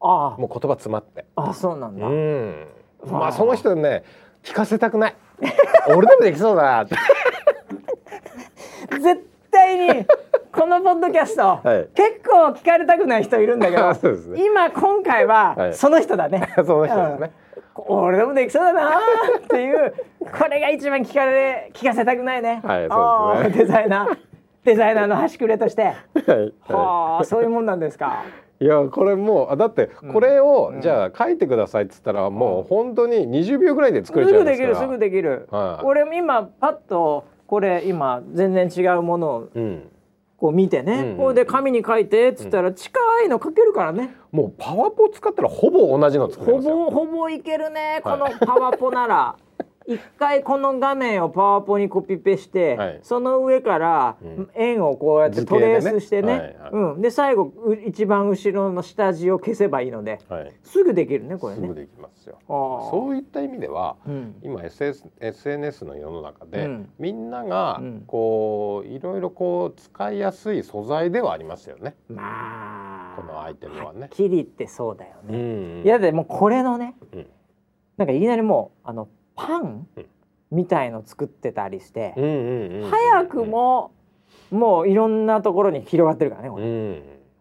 [0.00, 1.24] あもう言葉詰まって。
[1.34, 2.06] あそうなんだ。
[2.06, 2.66] うん。
[3.06, 4.04] まわああその人ね
[4.42, 5.16] 聞かせたくない。
[5.96, 6.96] 俺でもできそうだなって。
[9.00, 10.06] 絶対に
[10.52, 13.88] このポッドキャスト、はい結構聞かれたくない人いるんだけど、
[14.34, 14.44] ね。
[14.44, 16.52] 今今回ははいその人だね。
[16.56, 17.32] その人ですね。
[17.74, 19.94] 俺でもできそうだなーっていう
[20.38, 22.60] これが一番聞かれ聞かせたくないね。
[22.64, 24.18] はいそうですねデザイナー
[24.64, 26.54] デザイナーの端くれとして、 はい。
[26.68, 28.22] ははあそういうもんなんですか？
[28.60, 28.64] い。
[28.64, 34.68] いやこれもうあだってこれを、うんじゃあ書いてくださいっつったらもう本当に20秒ぐらいで作れちゃすぐうんでから。
[34.68, 35.48] ですきるすぐできる。
[35.50, 39.88] はい俺も今パッとこれ今全然違うものをうん
[40.42, 49.36] こう見てね、うんうんこれで紙に書いてっつったら近いの書けるからね、もうパワポ使ったらほぼ同じの作れほますよぼほぼいけるねこのはいパワポなら。
[49.86, 53.00] 一回この画面をパワポにコピペして、はい。
[53.02, 54.50] その上からうん。
[54.54, 56.38] 円をこうやってトレースしてね。
[56.38, 56.56] ね。
[56.72, 61.62] うん、で最後う一番後ろの下地を消せばいいのではい、すぐできるねこれね。
[61.62, 61.74] すぐ。
[61.74, 62.38] できますよ。
[62.48, 64.34] そういった意味ではうん。
[64.42, 66.90] 今 SS SNS の世の中で、うん。
[66.98, 68.04] みんながうん。
[68.06, 71.94] こういろいろこう使いやすい素材ではありますよね。
[72.08, 72.22] ま
[73.14, 74.06] あこのアイテムはね。
[74.06, 75.38] っきり言ってそうだようね。
[75.38, 75.84] ん。
[75.84, 77.26] いやでもこれのね、うん。
[77.96, 80.06] なんかいきなりもうあのパンうん。
[80.50, 82.12] みたいの作ってたりして、
[82.90, 83.92] 早くも、
[84.50, 86.64] もういろんなところに広がってるからねこれ。
[86.64, 86.70] うん、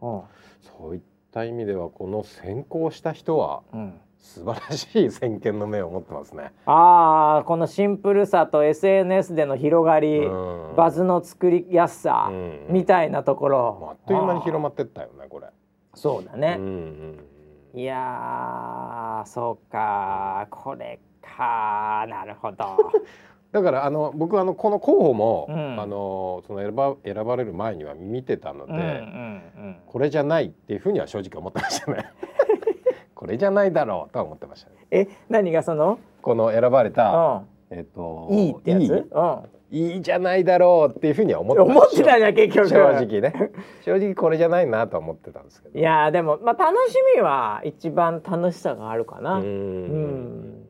[0.02, 0.22] うん
[0.62, 4.00] そういった意味ではこの先行した人はうん。
[4.18, 6.54] 素晴らしい先見の目を持ってますね。
[6.68, 10.76] ああこのシンプルさと SNS での広がり、うん。
[10.76, 13.88] バズの作りやすさ、うんみたいなところ。
[13.92, 15.48] あっという間に広ままってったよねこれ。
[15.96, 16.56] そうだね。
[16.60, 17.26] うん、うん
[17.74, 22.57] いやーそうかこれかなるほど。
[23.51, 25.80] だからあの僕あのこの候補も、うん。
[25.80, 28.88] あのその選ば選ばれる前には見てたので、うんうんう
[29.69, 32.05] んこれじゃないっていうふうには正直思ってましたね。
[33.13, 34.76] これじゃないだろうとは思ってましたね。
[34.89, 35.99] え何がその？
[36.22, 38.82] この選ばれた、うえっとんいいってやつ？
[38.84, 38.89] いい？
[38.89, 39.39] うん。
[39.74, 42.69] いいじゃないだろうっていうふうには思って思ってたじゃん結局。
[42.69, 43.34] 正直ね。
[43.84, 45.78] 正直これじゃないなとは思ってたんですけど。
[45.80, 50.67] いやーでもまあ楽しみは一番楽しさがあるかな、うん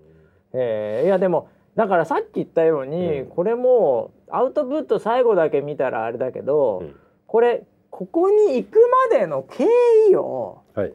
[0.54, 1.06] えー。
[1.06, 3.28] いやでもだからさっき言ったように、うん。
[3.28, 6.95] これもアウトプット最後だけ見たらあれだけど、うん。
[7.28, 8.80] これここに行く
[9.12, 9.66] までの経
[10.12, 10.93] 緯をはい。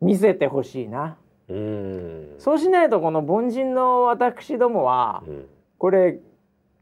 [0.00, 1.16] 見せてほしいな。
[1.48, 1.56] うー
[2.36, 2.38] ん。
[2.38, 5.46] そうしないとこの凡人の私どもはうん。
[5.78, 6.18] これ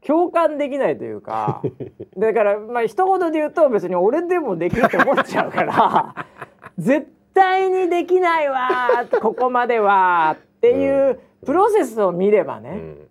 [0.05, 1.61] 共感できないというか
[2.17, 6.25] だからまあ一言で言うと別に俺でもできると思っちゃうから
[6.77, 13.07] 絶対にできないわーここまではっていうプロセスを見ればね、うん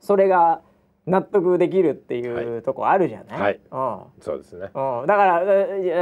[0.00, 0.60] それが
[1.06, 3.60] 納得できるっていうとこあるじゃない、はい。
[3.70, 4.00] うん。
[4.20, 4.70] そうですね。
[4.74, 5.42] うん、だから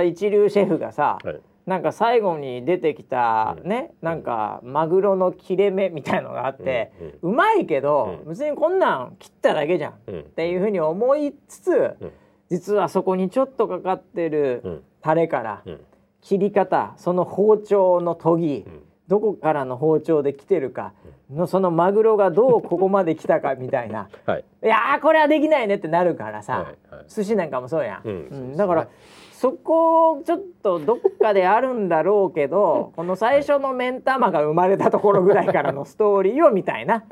[0.03, 1.40] え一流シェフがさ、はい。
[1.66, 3.68] なんか最後に出てきたうん。
[3.68, 8.30] ね、なんかマグロの切れ目みたいのがあって、ううまいけど、うん。
[8.30, 10.24] 別にこんなん切っただけじゃんっうん。
[10.24, 12.12] ていうふうに思いつつ、うん。
[12.51, 14.82] 実はそこにちょっとかかってるうん。
[15.01, 15.80] タレからうん。
[16.20, 18.82] 切り方その包丁の研ぎ、うん
[19.13, 20.95] どこからの包丁で来てるか
[21.31, 24.09] のそのマグロがどうここまで来たかみたいな。
[24.25, 24.45] はい。
[24.65, 27.05] いやーこれはできないねってなるからさ、はいはい。
[27.09, 28.57] 寿司なんかもそうやん、うんそうですね。
[28.57, 28.89] だから
[29.33, 37.05] そこちょっとどっかであるんだろうけどこの最初の目ん玉が生まれたところぐらいからのストーリーをみたいな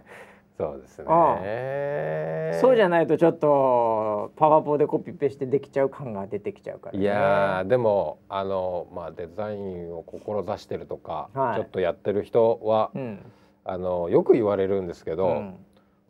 [0.61, 2.59] そうですね。
[2.61, 11.55] そうじゃないとちょっとパワポでコピペしてできちゃう感が出てきちゃうから、ね、いやーでもあのまあデザインを志してるとか、はい。
[11.57, 13.21] ちょっとやってる人は、うん、
[13.65, 15.55] あのよく言われるんですけど、うん。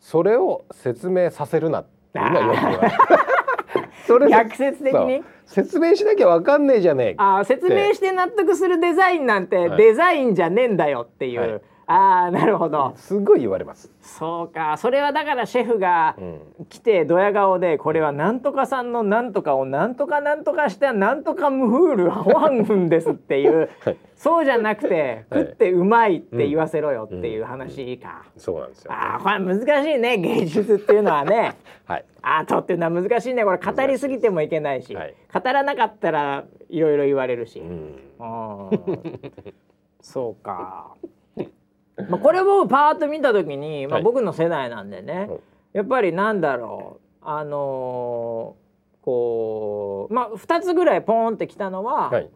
[0.00, 2.94] それを説明させるなっていうのはよく言われる。
[4.08, 5.22] それ逆説的に？
[5.46, 7.38] 説明しなきゃわかんねえじゃねえか。
[7.38, 9.78] あー説明して納得するデザインなんてはい。
[9.78, 11.60] デザインじゃねえんだよっていう、はい
[11.90, 12.92] ああなるほど。
[12.96, 13.90] すごい言われます。
[14.00, 14.76] そうか。
[14.76, 16.40] それはだからシェフがうん。
[16.68, 23.96] 来てドヤ顔でこれはなんとかさんのなんとかをなんとかなんとかしたなんとかムフールワンフンですっていう、 はい。
[24.14, 25.42] そうじゃなくてはい。
[25.46, 28.92] 食ってうまいって言わせろよっていう話か、そうなんですよ。
[28.92, 30.18] ああこれ難しいね。
[30.18, 31.56] 芸術っていうのはね。
[31.86, 32.04] はい。
[32.22, 33.44] アートっていうのは難しいね。
[33.44, 35.14] これ語りすぎてもいけないし、はい。
[35.34, 37.96] 語らなかったらいろいろ言われるし、うん。
[40.00, 40.94] そうか。
[42.08, 45.40] まあこれをパーッと見た時に、まあ、はい僕の世代なんでね、はい。
[45.74, 52.30] やっぱりなんだろうあのーこうまあ2つぐらいポーンってきたのは、はい。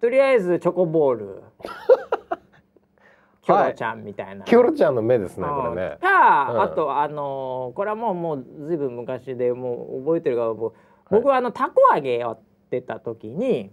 [0.00, 1.42] とりあえずチョコボール。
[3.42, 4.44] キョロちゃんみたいな。
[4.44, 5.98] キョロちゃんの目ですねうんこれね。
[6.00, 6.60] か、うん。
[6.62, 10.74] あとあのーこれはもうもうずいぶん昔でもう覚えてるから僕
[11.10, 12.38] 僕はあのタコ揚げやっ
[12.70, 13.70] てた時に、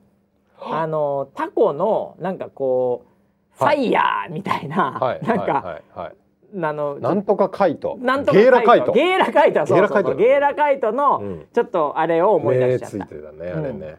[0.60, 3.15] あのータコのなんかこう、はい
[3.58, 5.26] ファイヤーみたいな、はい。
[5.26, 5.82] なんか。
[6.58, 7.98] あのなんとかカイト。
[8.00, 8.94] なんとかゲーラカイト。
[8.94, 11.48] ゲーラカイトそうそうゲーラカイトの、うん。
[11.52, 13.98] ちょっとあれを思い出しちゃっ目ついた、てたねあれね。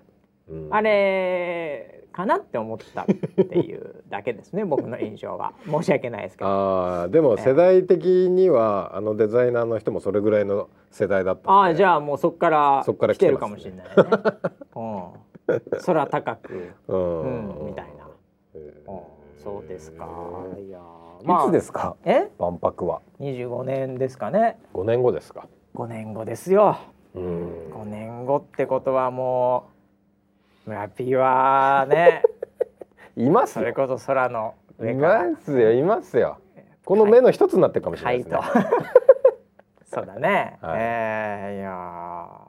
[0.49, 0.69] うん。
[0.71, 6.51] あれかなって思ったっていうだけですね 僕の印象は申し訳ないですけど。
[6.51, 13.93] ああでも世代的にはあのデザイナーの人もそれぐらいの世代だったああじゃゃあもうそこからそっから来てるかもしれないね。
[14.77, 14.81] う
[15.53, 18.07] ん、空高く、う うんん、みたいな。
[18.55, 19.16] うん
[19.47, 20.09] そうですか。
[20.59, 20.81] いや
[21.23, 21.95] いつですか？
[22.05, 22.29] え？
[22.37, 23.01] 万博は。
[23.21, 24.59] 25年ですかね。
[24.75, 26.77] 5年後ですか？5年後ですよ。
[27.15, 27.73] ううん。
[27.73, 29.69] 5年後ってことはも
[30.67, 32.25] う村ピーはね。
[33.17, 33.63] いますよ。
[33.63, 35.31] それこそ空のい上から。
[35.31, 36.39] ますよいますよ。
[36.85, 38.61] この目の一つになってるかもしれないですね、はいと。
[39.87, 40.79] そうだね、はい。
[40.81, 42.46] えーいやー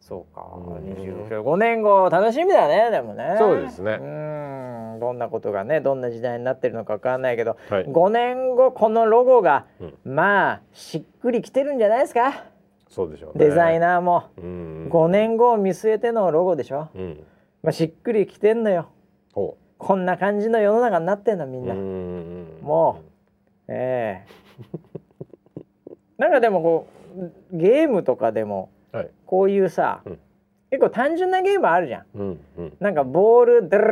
[0.00, 0.94] そうかうん。
[0.94, 3.36] 25年後楽しみだねでもね。
[3.38, 3.98] そうですね。
[4.00, 4.04] う
[4.96, 4.98] ん。
[5.00, 7.84] どんなことがねどんな時代になってるのかわかんないけど、はい。
[7.84, 9.94] 5年後このロゴが、うん。
[10.04, 12.44] まあしっくりきてるんじゃないですか？
[12.88, 13.44] そうでしょうね。
[13.46, 14.88] デザイナーも、うん。
[14.90, 17.24] 5年後を見据えてのロゴでしょ、うん。
[17.62, 18.88] まあ、しっくりきてんのよ。
[19.32, 23.00] ほこんな感じの世の中になってんのみうんな、んも
[23.68, 24.74] ええ。
[26.18, 26.86] なんかでもこ
[27.52, 29.10] うゲームとかでもはい。
[29.26, 30.18] こういうさ、うん。
[30.70, 32.04] 結構単純なゲームあるじゃん。
[32.14, 32.76] うんうん。
[32.80, 33.86] なんかボールドゥル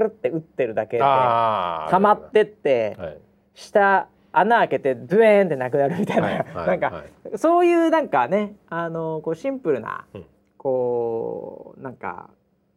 [0.00, 3.18] ルって打ってるだけであー溜まってって、はい
[3.56, 10.24] 下穴開けてドゥエーンってなくなるみたいな、はいはいなんか、はいそういうなんかねあのこうシンプルな、うん
[10.56, 12.30] こうなんか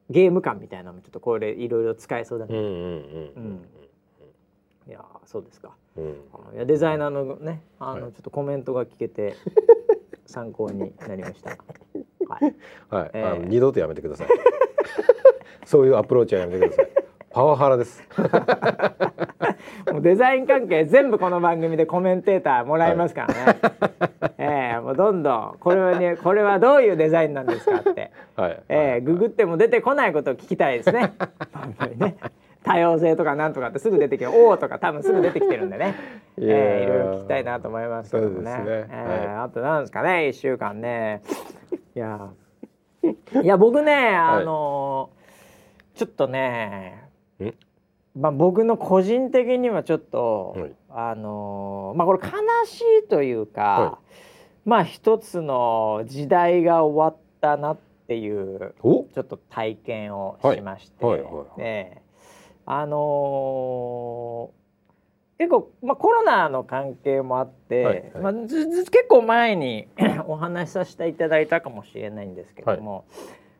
[0.09, 2.71] ゲーム感みたいなのもちょっとこれいろいろ使えそうだね、うんうん
[3.35, 3.61] うん
[4.87, 6.05] いやそうですかうん
[6.53, 9.35] いやデザイナーのねあの、はいちょっとコメントが聞けて
[10.27, 11.49] 参考になりました。
[12.27, 12.55] はい、
[12.89, 13.47] はい、えー。
[13.47, 14.27] 二度とやめてください。
[15.65, 16.89] そういうアプローチはやめてください。
[17.31, 18.03] パワハラです。
[19.91, 23.59] もうデザイン関係全部この番組でコメンテーターもらいますからね。
[24.37, 28.63] ええもうどんどんこれはねこれはどういうデザインなんですかって、はい。
[28.69, 31.13] ええググっても出てこないことを聞きたいですね。
[31.53, 32.17] 本当にね
[32.67, 35.95] 多様性とかなんとかってすぐ出てきて「おお」とか多分すぐ出てきてるんでね、
[36.37, 38.51] ええいろいろ聞きたいなと思いますけどもね。
[38.57, 38.63] ね。
[38.65, 41.21] ええはあとなんですかね一週間ね。
[41.95, 42.29] いや
[43.41, 45.09] いや僕ねあの
[45.95, 47.09] ちょっとね
[47.39, 47.53] ん？
[48.15, 50.71] まあ僕の個人的にはちょっと、はい。
[50.89, 52.31] あのまあこれ悲
[52.65, 53.99] しいというか、は
[54.65, 59.03] まあ一つの時代が終わったなっていうお？
[59.13, 61.35] ちょっと体験をしまして、はいはいはい。
[61.35, 62.06] はいええ
[62.69, 64.57] あのー
[65.39, 68.11] 結構、まあ、コロナの関係もあって、はいはい。
[68.23, 69.87] まあ、結構前に
[70.27, 73.05] お話しさせていただいたかもしれないんですけども、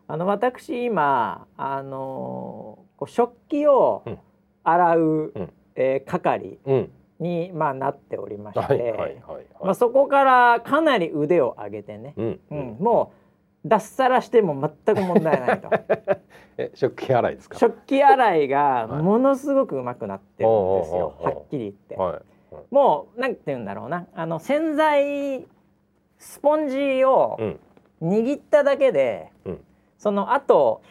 [0.08, 4.20] あの私今、あのーこう食器をうん。
[4.64, 5.02] 洗う、
[5.36, 5.54] うん。
[5.76, 6.92] えー係うん。
[7.20, 9.46] に、まあ、なっておりまして、はいはいはいはい。
[9.64, 13.27] まあ、そこからかなり腕を上げてね、うんううんんもう
[13.66, 15.70] 脱サラしても全く問題ないと。
[16.58, 17.58] え食器洗いですか？
[17.58, 19.02] 食器洗いがはい。
[19.04, 21.30] ものすごくうまくなってるんですよ、おうおうおう。
[21.30, 21.96] おうはっきり言って。
[21.96, 22.22] はい。
[22.72, 24.08] もうなんて言うんだろうな。
[24.16, 25.46] あの洗剤
[26.18, 27.60] スポンジをうん。
[28.02, 29.64] 握っただけで、うん。
[29.98, 30.82] その後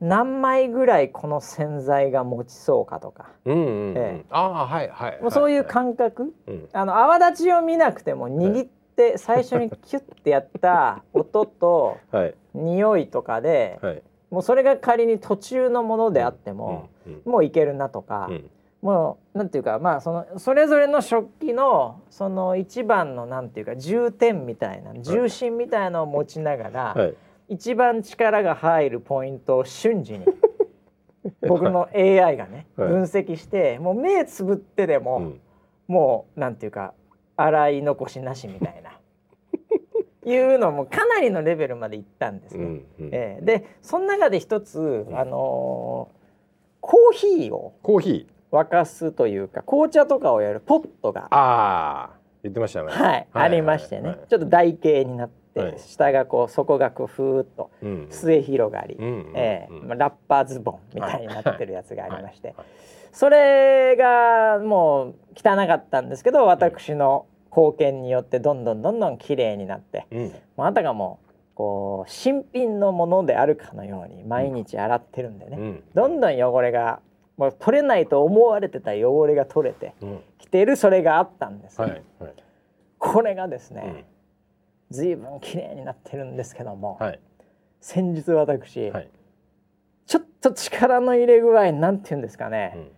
[0.00, 3.94] 何枚ぐらいこの洗剤が持ちそうかとか、うんうんうん。
[3.96, 4.24] ええ。
[4.30, 6.68] ああはいはいもうそういうか感覚、うん。
[6.72, 12.34] あの泡立ちを見なくても握って最初にキュッてやった音と はい。
[12.54, 14.02] 匂いとかではい。
[14.30, 17.22] もうそれが仮に途中のものであっても、うん。
[17.24, 18.26] もういけるなとか。
[18.30, 18.50] うん。
[18.82, 27.14] もうなんていうかまあそのそれぞれの食器のその一番のなんていうか重点みたいな重心みたいのを持ちながら、はい。
[27.48, 30.26] 一番力が入るポイントを瞬時に
[31.48, 32.88] 僕の AI がね、はい。
[32.88, 35.40] 分析してもう目つぶってでも、うん。
[35.88, 36.94] もうなんていうか
[37.36, 38.98] 洗い残しなしみたいな。
[40.30, 42.64] いうのもかなりのレベルまでいったんですね。
[42.64, 43.08] うんうん。
[43.12, 43.44] ええ。
[43.44, 46.16] でその中で一つ、あのー
[46.80, 48.36] コーヒーをコーヒー。
[48.52, 52.92] 沸かすというか紅茶とかをやるポットが、ああ言ってましたね。
[52.92, 54.18] はいありましてね、はい。
[54.28, 55.78] ちょっと台形になって、はい。
[55.78, 58.06] 下がこう底がこうふーっとうん。
[58.10, 59.72] 末広がり、うんうんええ。
[59.72, 62.66] うんまあ、ラッパーズボンみたいになってるやつがありまして、はいはい
[63.16, 70.24] それがもう汚かったんですけど私の貢献によってどんどんどんどん綺麗になって、うん。
[70.54, 71.18] もうあたかも
[71.54, 75.82] こう新品のものであるかのように毎日洗ってるんでね、うん。
[75.94, 77.00] どんどん汚れが
[77.38, 80.20] もう取れないと思われてた汚れが取れてうん。
[80.36, 81.80] きているそれがあったんです。
[81.80, 82.34] よ、はいはい。
[82.98, 83.76] これがですうん。
[83.78, 84.04] ね、
[84.90, 87.20] 随分綺麗になってるんですけども、はい。
[87.80, 89.08] 先日私、はい。
[90.04, 92.88] ちょっと力の入れ具合なんて言うんですかね、うん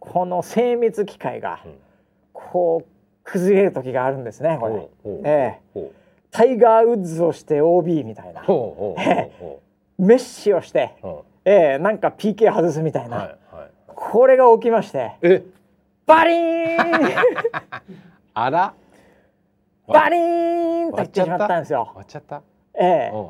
[0.00, 1.78] この精密機械がうん。
[2.32, 2.88] こう
[3.24, 4.88] 崩れる時があるんですねこれ、
[5.24, 5.90] ええ。
[6.30, 8.42] タイガー・ウッズをして OB みたいな。
[8.42, 8.44] え
[9.38, 9.60] ほ
[9.98, 10.94] メッシをして、
[11.44, 13.70] ええなんか PK 外すみたいうな、はいはい。
[13.88, 15.42] これが起きましてえ？
[16.06, 16.78] バリーン！
[18.34, 18.74] あら？
[19.88, 20.90] バリーン！
[20.92, 21.88] と言ってしまったんですよ。
[21.90, 21.96] 終。
[21.96, 22.42] わっちゃった？
[22.80, 23.10] ええ。
[23.12, 23.26] うんうん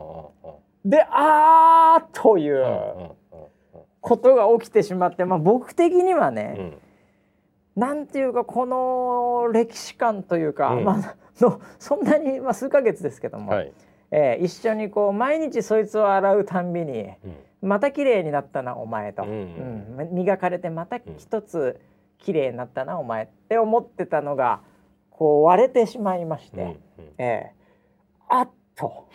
[0.84, 0.90] うん。
[0.90, 3.10] であーといううんうん
[4.01, 6.78] ことが起きてしまって、まあ、僕的にはね、うん。
[7.76, 10.84] なんていうかこの歴史観というか、うん。
[10.84, 13.72] まあのそんなに、まあ、数ヶ月ですけども、はい。
[14.11, 17.68] えー一緒にこう毎日そいつを洗うたんびにうん。
[17.68, 19.99] また綺麗になったなお前と、うん。
[19.99, 20.14] うん。
[20.14, 21.80] 磨かれてまた一つ
[22.18, 24.61] 綺麗になったなお前って思ってたのが
[25.11, 26.68] こう割れてしまいまして、うん。
[26.68, 26.78] うん。
[27.18, 27.53] ええ
[28.28, 29.09] あっと。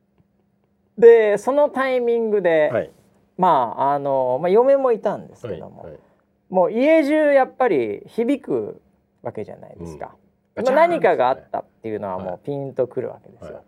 [0.98, 2.90] でそのタイミングで、はい
[3.36, 6.00] まああの、まあ、嫁もいたんですけども、はいはい。
[6.48, 8.80] もう家中やっぱり響く
[9.22, 10.14] わけじゃないですか、
[10.56, 10.64] うん。
[10.64, 12.24] まあ、何かがあったっていうのははい。
[12.24, 13.60] もうピンとくるわけですよ、は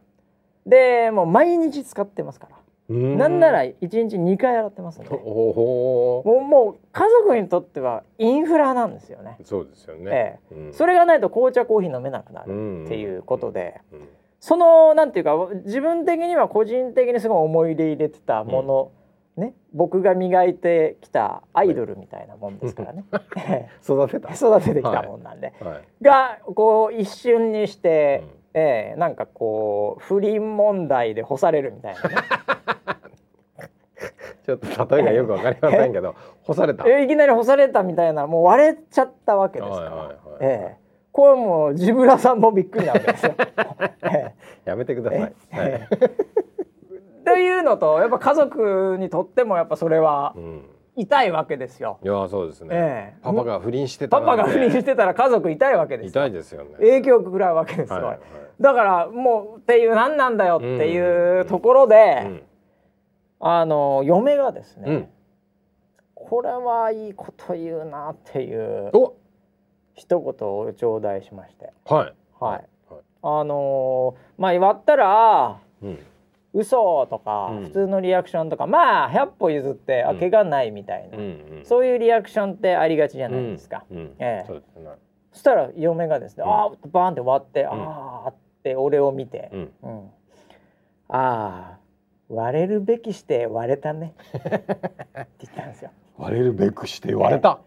[0.66, 0.70] い。
[0.70, 2.56] でもう毎日使ってますから。
[2.90, 3.18] うん。
[3.18, 5.10] なんなら1日2回洗ってますんで。
[5.24, 9.36] おおもうもう家族にとってはインフラなんですよね。
[9.42, 10.54] そうですよね、ええ。
[10.54, 10.72] うん。
[10.72, 14.08] それがないと紅茶コーヒー飲めなくなうんるっていうことで、うん
[14.40, 18.92] そのなんていうか自分的には個人的にすごい思い入れ入れてたもの、
[19.38, 23.04] ね僕が磨いてきたアイドルみたいなもんですからね、
[23.36, 24.30] え育てた。
[24.30, 26.04] え 育ててきたもんなんで、はい。
[26.04, 28.60] がこう一瞬にして、うん。
[28.60, 32.16] ええなんかこう不倫問題で干されるみたいなね。
[34.44, 36.88] ちょっと例えがよくわかりませんけど 干された。
[36.88, 40.16] えいきなり干されたみたいなもう割れちゃったわけですから、はいはいはい。
[40.40, 40.88] ええ。
[41.12, 43.34] これもうジブラさんもびっくりなわけですよ。
[44.04, 44.32] え
[44.64, 45.70] やめてください、えはい。
[45.72, 46.47] ええ
[47.28, 50.62] というのとやっぱ家族にとってもやっぱそれはうん、
[50.96, 51.98] 痛いわけですよ。
[52.02, 53.20] いやそうですね、ええ。
[53.22, 56.22] パパが不倫してたパパが不倫てしてたら家族痛いわけですよ。
[56.24, 56.70] 痛いですよね。
[56.78, 57.96] 影響を食らうわけですよ。
[57.96, 58.20] はいはい。
[58.60, 62.42] だからもうっていう何なんだよっていううんところで、うん。
[63.40, 65.08] あの嫁がですね、うん。
[66.14, 69.14] これはいいこと言うなっていうお。
[69.94, 72.64] 一言を頂戴しまして、はいはい、はい
[73.22, 75.98] あのーまあ言わったらうん
[76.54, 77.64] 嘘とか、うん。
[77.64, 80.18] 普通のリアクションとかまあ100歩譲って、あうん。
[80.18, 81.26] 怪我ないみたいな、うんう
[81.60, 81.64] ん。
[81.64, 83.84] そういうリアクションってありがちじゃないですか。
[83.90, 83.96] うん。
[83.96, 84.16] うん。
[84.18, 84.46] ええ。
[84.46, 84.90] そうですね。
[85.32, 86.50] そしたら嫁がですね、うん。
[86.50, 87.66] あーバーンって割って、ん。
[87.68, 89.72] ああって俺を見て、うん。
[89.82, 90.10] うん。
[91.08, 91.78] ああ
[92.28, 94.14] 割れるべきして割れたね。
[94.36, 94.46] って
[95.14, 95.90] 言ったんですよ。
[96.18, 97.56] 割れるべくして割れた、は？
[97.56, 97.58] っ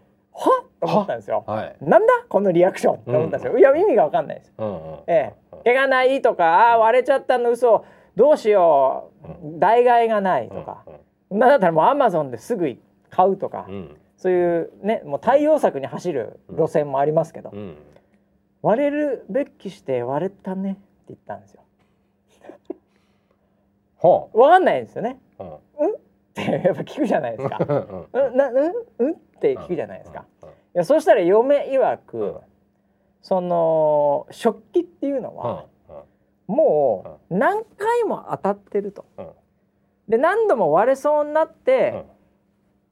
[0.79, 1.43] と思ったんですよ。
[1.47, 1.63] は？
[1.65, 1.75] い。
[1.81, 2.13] なんだ？
[2.29, 3.57] このリアクションって思ったんですよ。
[3.57, 4.53] いや意味がわかんないです。
[4.57, 4.99] うんうん。
[5.07, 7.85] ええ、怪我ないとか、あー割れちゃったの嘘、
[8.15, 10.83] どうしよう、代替がないとか、
[11.29, 12.75] なんだったらもうアマゾンですぐ
[13.09, 13.73] 買うとか、うん。
[13.73, 17.75] うんそういうね、もう対応策に走る路線もありますけど、うん。
[18.61, 21.63] 割れるべきして割れたねって言ったんですよ。
[23.99, 25.19] はわかんないですよね。
[25.39, 25.89] あうん？
[25.89, 25.95] っ
[26.35, 27.65] てやっぱ聞くじゃないですか。
[27.67, 29.11] うんうん、な、うん、うん？
[29.13, 30.25] って聞くじゃないですか。
[30.43, 32.35] うんいや、そしたら嫁曰く、うん。
[33.21, 35.65] その食器っていうのは、
[36.51, 39.05] もう何回も当たってると。
[39.17, 39.27] うん。
[40.09, 42.05] で何度も割れそうになって、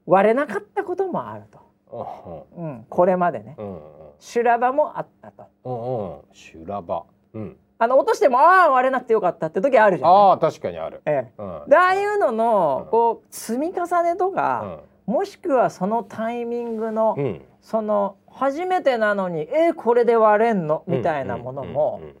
[0.06, 0.12] うん。
[0.14, 2.64] 割れなかったこともあると、うん。
[2.64, 3.56] うん、これまでね。
[3.58, 3.80] うん
[4.18, 5.44] 修羅場もあったと。
[5.64, 6.20] うんうん。
[6.32, 7.04] 修羅場。
[7.34, 7.56] うん。
[7.78, 11.00] あの落としてもああ割れなくてよかったって時あるじゃん、ああ確かにある。
[11.06, 11.46] えうん。
[11.48, 12.90] ああいうのの、うん。
[12.90, 17.24] こう積み重ねとか、もしくはそのタイミングの、うん。
[17.24, 20.82] うんその初めてなのにえーこれで割れんの？
[20.86, 22.20] みたいなものも、うんうん全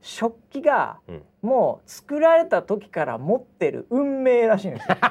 [0.00, 1.22] 食器がうん。
[1.42, 4.96] もう作られた時から持ってる運命らしいんですよ。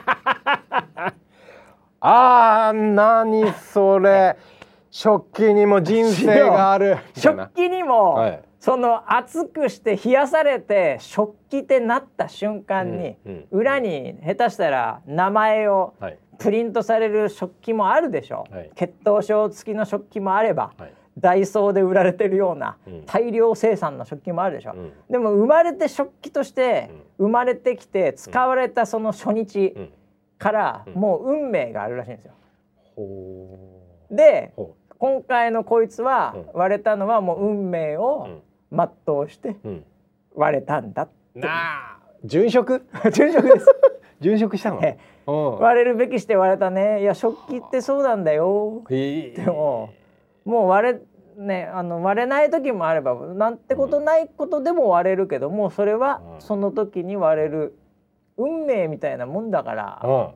[2.01, 4.35] あー何それ。
[4.91, 6.97] 食器にも人生がある。
[7.15, 8.41] 食器にも、はい。
[8.59, 16.17] その熱くして冷やされて食器ってなった瞬間に、うんうん裏に下手したら名前をはい。
[16.37, 18.43] プリントされる食器もあるでしょ。
[18.51, 18.71] う、はい。
[18.75, 23.03] 血統書付きの食器もあれば、はいダイソーで売られてるようなうん。
[23.05, 24.91] 大量生産の食器もあるでしょ、うん。
[25.09, 29.89] でも生まれて食器として生まれてきて使われたその初日うん。
[30.37, 30.93] からうん。
[30.93, 32.33] もう運命があるらしいんですよ。
[32.95, 33.57] ほ
[34.11, 34.53] で
[34.97, 36.59] 今回のこいつはうん。
[36.59, 38.27] 割れたのはもう運命うを
[38.71, 39.85] 全うしてうん。
[40.35, 41.07] 割れたんだ。
[41.33, 41.97] なあ。
[42.25, 42.85] 殉職？
[43.13, 43.67] 昼食です。
[44.21, 44.81] 殉職したの？
[45.59, 47.01] 割れるべきして割れたね。
[47.01, 48.81] いや食器ってそうなんだよ。
[48.89, 49.89] でも
[50.45, 50.99] もう割れ
[51.43, 56.41] ねあの割れない時もあればなんてことないことでも割れるけどもうそれはうん。
[56.41, 57.77] その時に割れる
[58.37, 60.25] 運命みたいなもんだからうん。
[60.27, 60.31] っ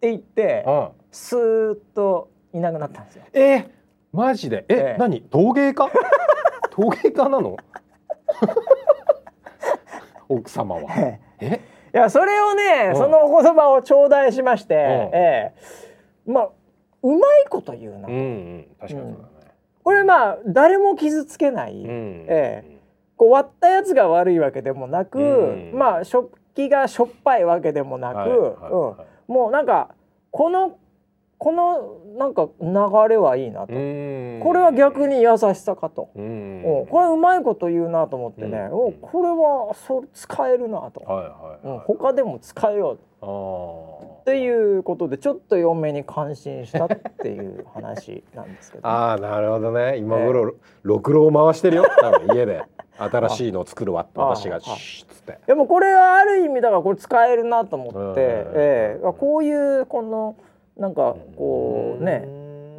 [0.00, 0.88] て言ってうん。
[1.10, 3.24] スーッといなくなったんですよ。
[3.32, 3.68] えー
[4.12, 4.66] マジで？
[4.68, 4.98] え、ええ。
[4.98, 5.22] 何？
[5.22, 5.88] 陶芸家？
[6.70, 7.56] 陶芸家なの？
[10.28, 10.82] 奥様は。
[11.40, 11.60] え
[11.94, 12.96] いやそれをね、うん。
[12.96, 14.78] そのお言葉を頂戴しまして、ん。
[14.78, 15.54] え
[16.26, 16.30] え。
[16.30, 16.48] まあ
[17.02, 18.66] うまいこと言うな、うんうん。
[18.80, 19.14] 確かに
[19.84, 22.26] これまあ誰も傷つけない、うん。
[22.28, 22.78] え
[23.16, 25.78] こう割ったやつが悪いわけでもなく、うん。
[25.78, 28.50] まあ食器がしょっぱいわけでもなく、はいはいはい
[29.28, 29.94] うん、もうなんか
[30.30, 30.78] この
[31.38, 32.68] このなんか流
[33.08, 34.40] れはいいなと、うん。
[34.44, 36.62] これは逆に優しさかと、うん。
[36.64, 38.72] おこれうまいこと言うなと思ってね、うん。
[38.72, 41.76] おこれはそう使えるなと、はいはいうん。
[41.78, 42.98] はい、他でも使えよう。
[43.22, 46.88] あーっていうことでちょっと嫁に感心したっ
[47.20, 49.96] ていう話なんですけど、 あーなるほどね。
[49.96, 50.54] 今頃、
[50.84, 51.84] 六郎回してるよ。
[52.00, 52.62] 多分家で。
[52.98, 55.38] 新しいのを作るわあ私があシュッつって。
[55.46, 58.14] でもこれはある意味だからこれ使えるなと思って、うん。
[58.16, 59.12] ええ。
[59.18, 60.36] こういうこの
[60.76, 62.28] なんかこうね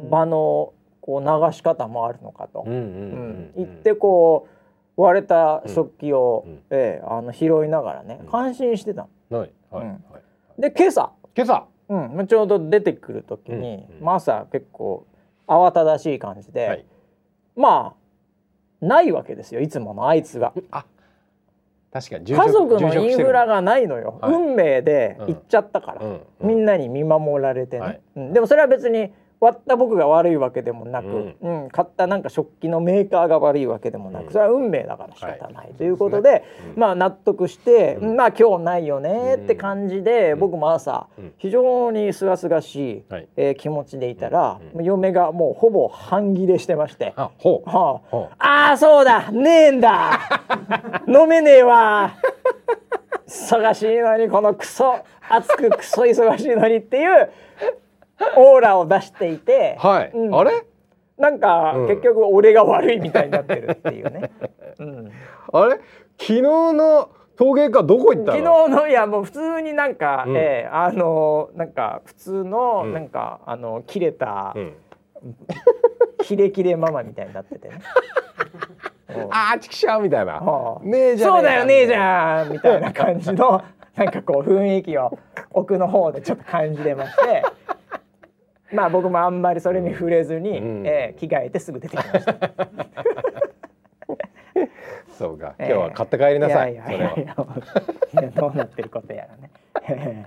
[0.08, 4.48] 場のこう流し方もあるのかと、行ってこ
[4.96, 8.26] う割れた食器を、うんええあの拾いながらねうん。
[8.28, 9.38] 感心してたの。
[9.40, 9.50] はい。
[9.70, 9.90] はい、うん。
[9.90, 9.96] は
[10.58, 11.66] い、で今朝、今朝？
[11.88, 12.16] うん。
[12.16, 13.96] まあ、ちょうど出てくる時に、うん。
[13.98, 14.04] うん。
[14.04, 15.06] まあ、朝結構
[15.46, 16.84] 慌ただしい感じで、はい。
[17.56, 17.94] ま
[18.82, 20.52] あないわけですよいつものあいつが。
[20.70, 20.84] あ
[21.92, 24.32] 確かに住家族のインフラがないのよ、はい。
[24.34, 26.20] 運命で行っちゃったから、うん。
[26.40, 28.00] みんなに見守られてね、はい。
[28.16, 28.32] うん。
[28.32, 29.12] でもそれは別に
[29.44, 34.32] 割った僕が悪いわけでもなく、ううん買ったなんか食器のメーカーが悪いわけでもなく、うん。
[34.32, 35.74] それは運命だから仕方ない、はい。
[35.74, 36.80] ということで、うん。
[36.80, 38.16] まあ納得して、うん。
[38.16, 40.38] まあ今日ないよねって感じで、うん。
[40.38, 41.32] 僕も朝、うん。
[41.36, 43.28] 非常に清々しい、はい。
[43.36, 44.84] えー気持ちでいたら、うん。
[44.84, 47.12] 嫁がもうほぼ半切れしてまして。
[47.16, 47.68] あほう。
[47.68, 48.08] はあ。
[48.10, 48.34] ほう。
[48.38, 49.30] ああそうだ。
[49.30, 50.20] ねえんだ。
[51.06, 52.14] 飲めねえわ。
[53.26, 54.96] 忙しいのにこのクソ
[55.28, 57.30] 熱くクソ忙しいのにっていう
[58.36, 60.34] オーラを出していて、はい、うん。
[60.34, 60.64] あれ？
[61.18, 61.88] なんか、うん。
[61.88, 64.30] 結局俺が悪いみたいになってるっていうね、
[64.78, 65.10] うん、
[65.52, 65.80] あれ？
[66.18, 70.36] 昨日の陶芸家どこ行った昨の日のいやもう普通になんか、うん。
[70.36, 72.92] ええあのなんか普通の、うん。
[72.92, 74.74] なんかあの切れた、うん、
[76.22, 77.80] キレキレママみたいになっててね。
[79.16, 79.22] うん。
[79.30, 83.62] あーちくしゃうみたいな、はあねえじゃそうだよねえじゃんみたいな感じの
[83.94, 85.16] なんかこう雰囲気を
[85.50, 87.44] 奥の方でちょっと感じてまして
[88.72, 90.86] まあ僕もあんまりそれに触れずに、うん。
[90.86, 92.34] えー着替えてすぐ出てきました。
[95.16, 95.54] そうか。
[95.58, 95.68] えー。
[95.68, 97.12] 今日は買って帰りなさい,、いやそれは。
[97.12, 97.36] いいやや
[98.22, 99.50] いやどうなってることやらね。
[99.88, 100.26] え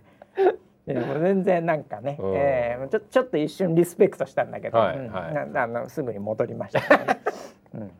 [0.87, 0.93] ー。
[0.93, 2.33] いやもう全然なんかね、うん。
[2.35, 4.85] えーちょちょっと一瞬リスペクトしたんだけど、うん。
[4.85, 4.97] はい
[5.33, 5.51] はい。
[5.51, 7.19] なあのすぐに戻りましたね、
[7.75, 7.91] うん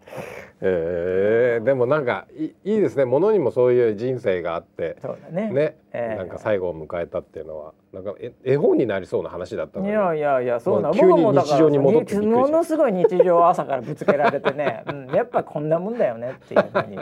[0.62, 3.06] えー、でもなんかいいいですね。
[3.06, 5.52] ものにもそういう人生があってそうだね。
[5.52, 6.18] ね、えー。
[6.18, 7.74] なんか最後を迎えたっていうのは。
[7.94, 9.92] なんかえ絵本になりそうな話だったのに。
[9.92, 17.00] いやいやいやそうなもう急に日常に戻ってものすごい日常を朝からぶつけられてね、うん、やっぱこんなもんだよねっていうふうに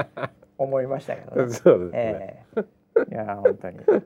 [0.58, 1.50] 思いましたけどね。
[1.54, 4.02] そうですね、ええいや本当に、え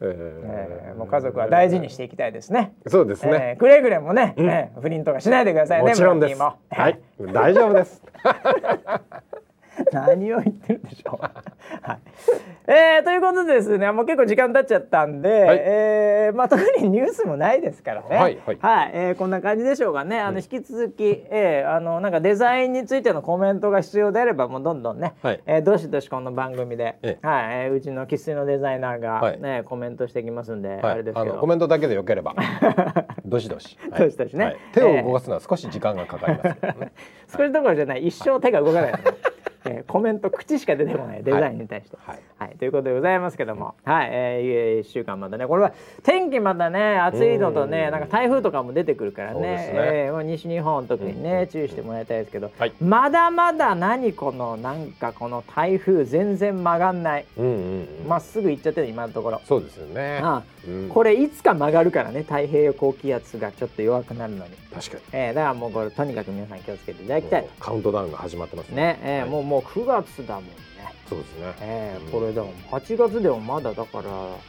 [0.00, 2.74] ええもう家族は大事にしていきたいですね。
[2.88, 4.34] そうですね、ええくれぐれもね、
[4.80, 5.90] 不倫とかしないでくださいね。
[5.90, 6.40] もちろんです。
[6.40, 7.00] はい。
[7.32, 8.02] 大丈夫です
[10.00, 11.22] 何を言ってるんでしょう。
[11.82, 11.98] はい。
[12.68, 15.60] えー、ということでですね、もう結構時間経っちゃったんで、はい。
[15.62, 18.16] えーまあ特にニュースもないですからね。
[18.16, 18.90] はいはい。
[18.92, 20.18] えーこんな感じでしょうかね。
[20.20, 25.40] あのうん引き続き、えーあのなんかデザインについてのコメントが必要であれば、もうどんどんね、はい。
[25.46, 27.26] えーどしどしこの番組で、ええ。
[27.26, 29.40] はい、えーうちの生粋のデザイナーがはい。
[29.40, 30.80] ね、コメントしてきますんで、はい。
[30.82, 31.34] ああれですけど。
[31.34, 32.34] のコメントだけでよければ
[33.24, 34.00] どしどし、はい。
[34.00, 34.44] どしどしね。
[34.44, 34.56] はい。
[34.72, 36.92] 手を動かすのは少し時間がかかりますけどね、
[37.36, 39.04] 少しどころじゃない、一生手が動かないのね、
[39.66, 41.96] えーコメント口しか出てこないデザインに対して。
[42.04, 42.18] はい。
[42.38, 47.92] はい、ということでございますけども、はい、えー、一週間またね、これは天気またね、暑いのとね、うん。
[47.92, 49.72] なんか台風とかも出てくるからね、ね。
[49.72, 52.72] えー西日本特にね、注意してもらいたいですけど、はい。
[52.80, 57.54] まだまだ何このなんかこの台風全然曲がんない、うんうんう
[58.04, 58.08] ん。
[58.08, 59.40] まっすぐ行っちゃってる今のところ。
[59.44, 60.88] そうですよね、あうん。
[60.88, 65.02] これいつか曲がるからね太平洋高気圧がちょっと弱くなるのに、確かに。
[65.12, 67.46] えー、だからもうこれとにかく皆さん気をつけていただきたい。
[67.60, 69.30] カウントダウンが始まってますね、えーはい。
[69.30, 70.50] もうもう9月だもんね。
[71.08, 71.54] そうですね。
[71.60, 72.08] えうん。
[72.08, 74.04] ーこれでも8月でもまだだから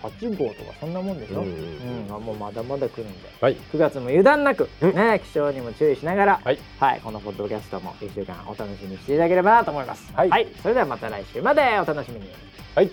[0.10, 2.12] 8号とかそんなもんでしょ、ううんん。
[2.12, 3.30] あもうまだまだ来るんで。
[3.40, 3.56] はい。
[3.56, 4.96] 9月も油断なく、うん。
[4.96, 6.58] ね、気象にも注意しながら、はい。
[6.80, 10.12] はい、このポッドキャストも1週間お楽しみにしていただければなと思います。
[10.14, 10.48] はい。
[10.62, 12.28] それではまた来週までお楽しみに。
[12.76, 12.92] はい